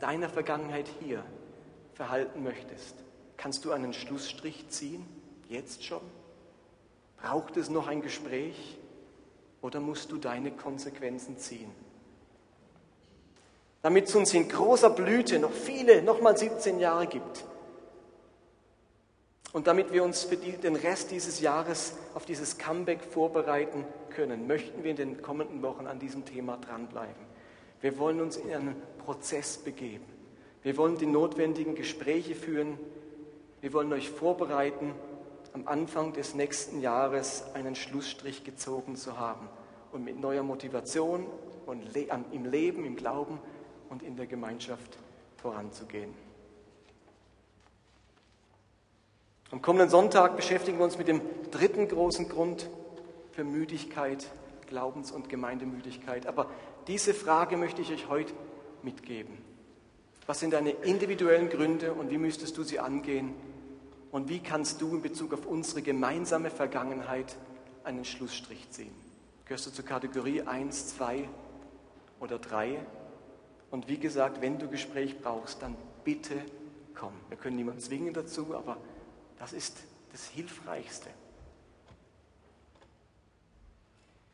deiner 0.00 0.28
Vergangenheit 0.28 0.88
hier 1.00 1.24
verhalten 1.94 2.42
möchtest, 2.42 2.96
kannst 3.36 3.64
du 3.64 3.72
einen 3.72 3.92
Schlussstrich 3.92 4.68
ziehen? 4.68 5.06
Jetzt 5.48 5.84
schon? 5.84 6.02
Braucht 7.16 7.56
es 7.56 7.70
noch 7.70 7.86
ein 7.86 8.02
Gespräch? 8.02 8.78
Oder 9.62 9.80
musst 9.80 10.12
du 10.12 10.18
deine 10.18 10.50
Konsequenzen 10.50 11.38
ziehen? 11.38 11.70
Damit 13.84 14.08
es 14.08 14.14
uns 14.14 14.32
in 14.32 14.48
großer 14.48 14.88
Blüte 14.88 15.38
noch 15.38 15.52
viele, 15.52 16.00
noch 16.00 16.22
mal 16.22 16.34
17 16.34 16.80
Jahre 16.80 17.06
gibt. 17.06 17.44
Und 19.52 19.66
damit 19.66 19.92
wir 19.92 20.02
uns 20.02 20.24
für 20.24 20.38
die, 20.38 20.52
den 20.52 20.74
Rest 20.74 21.10
dieses 21.10 21.40
Jahres 21.40 21.92
auf 22.14 22.24
dieses 22.24 22.56
Comeback 22.56 23.02
vorbereiten 23.02 23.84
können, 24.08 24.46
möchten 24.46 24.84
wir 24.84 24.92
in 24.92 24.96
den 24.96 25.20
kommenden 25.20 25.60
Wochen 25.60 25.86
an 25.86 25.98
diesem 25.98 26.24
Thema 26.24 26.56
dranbleiben. 26.56 27.26
Wir 27.82 27.98
wollen 27.98 28.22
uns 28.22 28.38
in 28.38 28.54
einen 28.54 28.74
Prozess 29.04 29.58
begeben. 29.58 30.06
Wir 30.62 30.78
wollen 30.78 30.96
die 30.96 31.04
notwendigen 31.04 31.74
Gespräche 31.74 32.34
führen. 32.34 32.78
Wir 33.60 33.74
wollen 33.74 33.92
euch 33.92 34.08
vorbereiten, 34.08 34.94
am 35.52 35.68
Anfang 35.68 36.14
des 36.14 36.34
nächsten 36.34 36.80
Jahres 36.80 37.44
einen 37.52 37.74
Schlussstrich 37.74 38.44
gezogen 38.44 38.96
zu 38.96 39.18
haben 39.18 39.46
und 39.92 40.06
mit 40.06 40.18
neuer 40.18 40.42
Motivation 40.42 41.26
und 41.66 41.84
im 42.32 42.46
Leben, 42.46 42.86
im 42.86 42.96
Glauben 42.96 43.38
und 43.94 44.02
in 44.02 44.16
der 44.16 44.26
Gemeinschaft 44.26 44.98
voranzugehen. 45.36 46.12
Am 49.52 49.62
kommenden 49.62 49.88
Sonntag 49.88 50.34
beschäftigen 50.34 50.78
wir 50.78 50.84
uns 50.84 50.98
mit 50.98 51.06
dem 51.06 51.20
dritten 51.52 51.86
großen 51.86 52.28
Grund 52.28 52.68
für 53.30 53.44
Müdigkeit, 53.44 54.26
Glaubens- 54.66 55.12
und 55.12 55.28
Gemeindemüdigkeit. 55.28 56.26
Aber 56.26 56.50
diese 56.88 57.14
Frage 57.14 57.56
möchte 57.56 57.82
ich 57.82 57.92
euch 57.92 58.08
heute 58.08 58.34
mitgeben. 58.82 59.38
Was 60.26 60.40
sind 60.40 60.54
deine 60.54 60.70
individuellen 60.70 61.48
Gründe 61.48 61.92
und 61.92 62.10
wie 62.10 62.18
müsstest 62.18 62.58
du 62.58 62.64
sie 62.64 62.80
angehen? 62.80 63.32
Und 64.10 64.28
wie 64.28 64.40
kannst 64.40 64.80
du 64.80 64.92
in 64.92 65.02
Bezug 65.02 65.32
auf 65.34 65.46
unsere 65.46 65.82
gemeinsame 65.82 66.50
Vergangenheit 66.50 67.36
einen 67.84 68.04
Schlussstrich 68.04 68.68
ziehen? 68.70 68.94
Gehörst 69.44 69.66
du 69.66 69.70
zur 69.70 69.84
Kategorie 69.84 70.42
1, 70.42 70.96
2 70.96 71.28
oder 72.18 72.40
3? 72.40 72.84
Und 73.74 73.88
wie 73.88 73.98
gesagt, 73.98 74.40
wenn 74.40 74.60
du 74.60 74.68
Gespräch 74.68 75.18
brauchst, 75.20 75.60
dann 75.60 75.74
bitte 76.04 76.36
komm. 76.94 77.10
Wir 77.28 77.36
können 77.36 77.56
niemanden 77.56 77.80
zwingen 77.80 78.14
dazu, 78.14 78.54
aber 78.54 78.76
das 79.40 79.52
ist 79.52 79.78
das 80.12 80.28
Hilfreichste. 80.28 81.10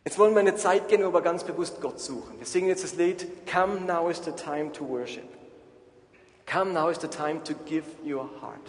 Jetzt 0.05 0.19
wollen 0.19 0.35
wir 0.35 0.41
eine 0.41 0.57
Zeit 0.57 0.89
gehen, 0.89 1.03
wo 1.07 1.15
wir 1.15 1.23
ganz 1.23 1.45
bewusst 1.45 1.81
Gott 1.81 2.01
suchen. 2.01 2.39
Wir 2.39 2.45
singen 2.45 2.69
jetzt 2.69 2.85
das 2.85 2.97
Lied 2.97 3.29
Come 3.51 3.81
now 3.81 4.11
is 4.11 4.23
the 4.23 4.33
time 4.33 4.73
to 4.73 4.87
worship. 4.87 5.25
Come 6.45 6.75
now 6.75 6.91
is 6.91 7.01
the 7.01 7.09
time 7.09 7.43
to 7.45 7.55
give 7.65 7.87
your 8.05 8.29
heart. 8.43 8.61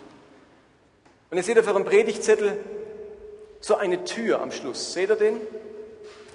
Und 1.31 1.35
ihr 1.35 1.43
seht 1.43 1.59
auf 1.59 1.67
eurem 1.67 1.83
Predigtzettel 1.83 2.57
so 3.59 3.75
eine 3.75 4.05
Tür 4.05 4.39
am 4.39 4.53
Schluss. 4.53 4.93
Seht 4.93 5.09
ihr 5.09 5.17
den? 5.17 5.35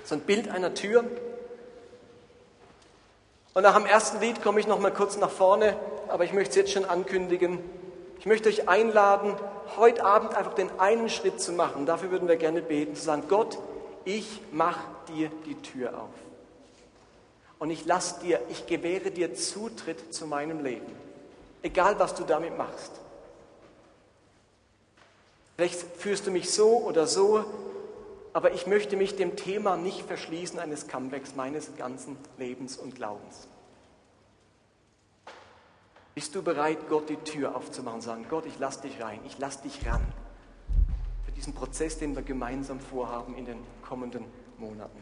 So 0.05 0.15
ein 0.15 0.21
Bild 0.21 0.51
einer 0.51 0.75
Tür. 0.75 1.07
Und 3.57 3.63
nach 3.63 3.75
dem 3.75 3.87
ersten 3.87 4.21
Lied 4.21 4.43
komme 4.43 4.61
ich 4.61 4.67
noch 4.67 4.81
mal 4.81 4.93
kurz 4.93 5.17
nach 5.17 5.31
vorne, 5.31 5.79
aber 6.09 6.25
ich 6.25 6.35
möchte 6.35 6.51
es 6.51 6.57
jetzt 6.57 6.73
schon 6.73 6.85
ankündigen. 6.85 7.59
Ich 8.19 8.27
möchte 8.27 8.51
euch 8.51 8.69
einladen, 8.69 9.35
heute 9.79 10.05
Abend 10.05 10.35
einfach 10.35 10.53
den 10.53 10.79
einen 10.79 11.09
Schritt 11.09 11.41
zu 11.41 11.53
machen. 11.53 11.87
Dafür 11.87 12.11
würden 12.11 12.29
wir 12.29 12.37
gerne 12.37 12.61
beten, 12.61 12.95
zu 12.95 13.03
sagen, 13.03 13.23
Gott, 13.29 13.57
ich 14.05 14.43
mache 14.53 14.85
dir 15.09 15.31
die 15.47 15.55
Tür 15.63 15.95
auf. 15.95 16.11
Und 17.59 17.71
ich 17.71 17.87
lass 17.87 18.19
dir, 18.19 18.41
ich 18.51 18.67
gewähre 18.67 19.11
dir 19.11 19.35
Zutritt 19.35 20.13
zu 20.13 20.27
meinem 20.27 20.63
Leben. 20.63 20.95
Egal, 21.63 21.99
was 21.99 22.15
du 22.15 22.25
damit 22.25 22.59
machst. 22.59 22.93
Vielleicht 25.57 25.81
führst 25.97 26.27
du 26.27 26.31
mich 26.31 26.53
so 26.53 26.83
oder 26.83 27.07
so, 27.07 27.43
aber 28.37 28.53
ich 28.53 28.67
möchte 28.67 28.97
mich 28.97 29.17
dem 29.17 29.35
Thema 29.35 29.77
nicht 29.77 30.03
verschließen 30.03 30.59
eines 30.59 30.89
Comebacks 30.89 31.35
meines 31.35 31.77
ganzen 31.77 32.17
Lebens 32.39 32.77
und 32.77 32.95
Glaubens. 32.95 33.49
Bist 36.15 36.35
du 36.35 36.43
bereit, 36.43 36.89
Gott 36.89 37.09
die 37.09 37.17
Tür 37.17 37.57
aufzumachen 37.57 37.97
und 37.97 38.03
sagen, 38.03 38.27
Gott, 38.29 38.47
ich 38.47 38.59
lass 38.59 38.81
dich 38.81 39.03
rein, 39.03 39.21
ich 39.27 39.39
lass 39.39 39.63
dich 39.63 39.87
ran 39.87 40.07
diesen 41.37 41.53
Prozess, 41.53 41.99
den 41.99 42.17
wir 42.17 42.23
gemeinsam 42.23 42.81
vorhaben 42.81 43.37
in 43.37 43.45
den 43.45 43.59
kommenden 43.87 44.25
Monaten. 44.59 44.99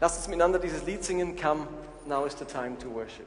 Lasst 0.00 0.18
uns 0.18 0.28
miteinander 0.28 0.58
dieses 0.58 0.84
Lied 0.84 1.04
singen, 1.04 1.36
Come, 1.36 1.66
now 2.06 2.24
is 2.24 2.36
the 2.38 2.44
time 2.44 2.76
to 2.78 2.88
worship. 2.92 3.26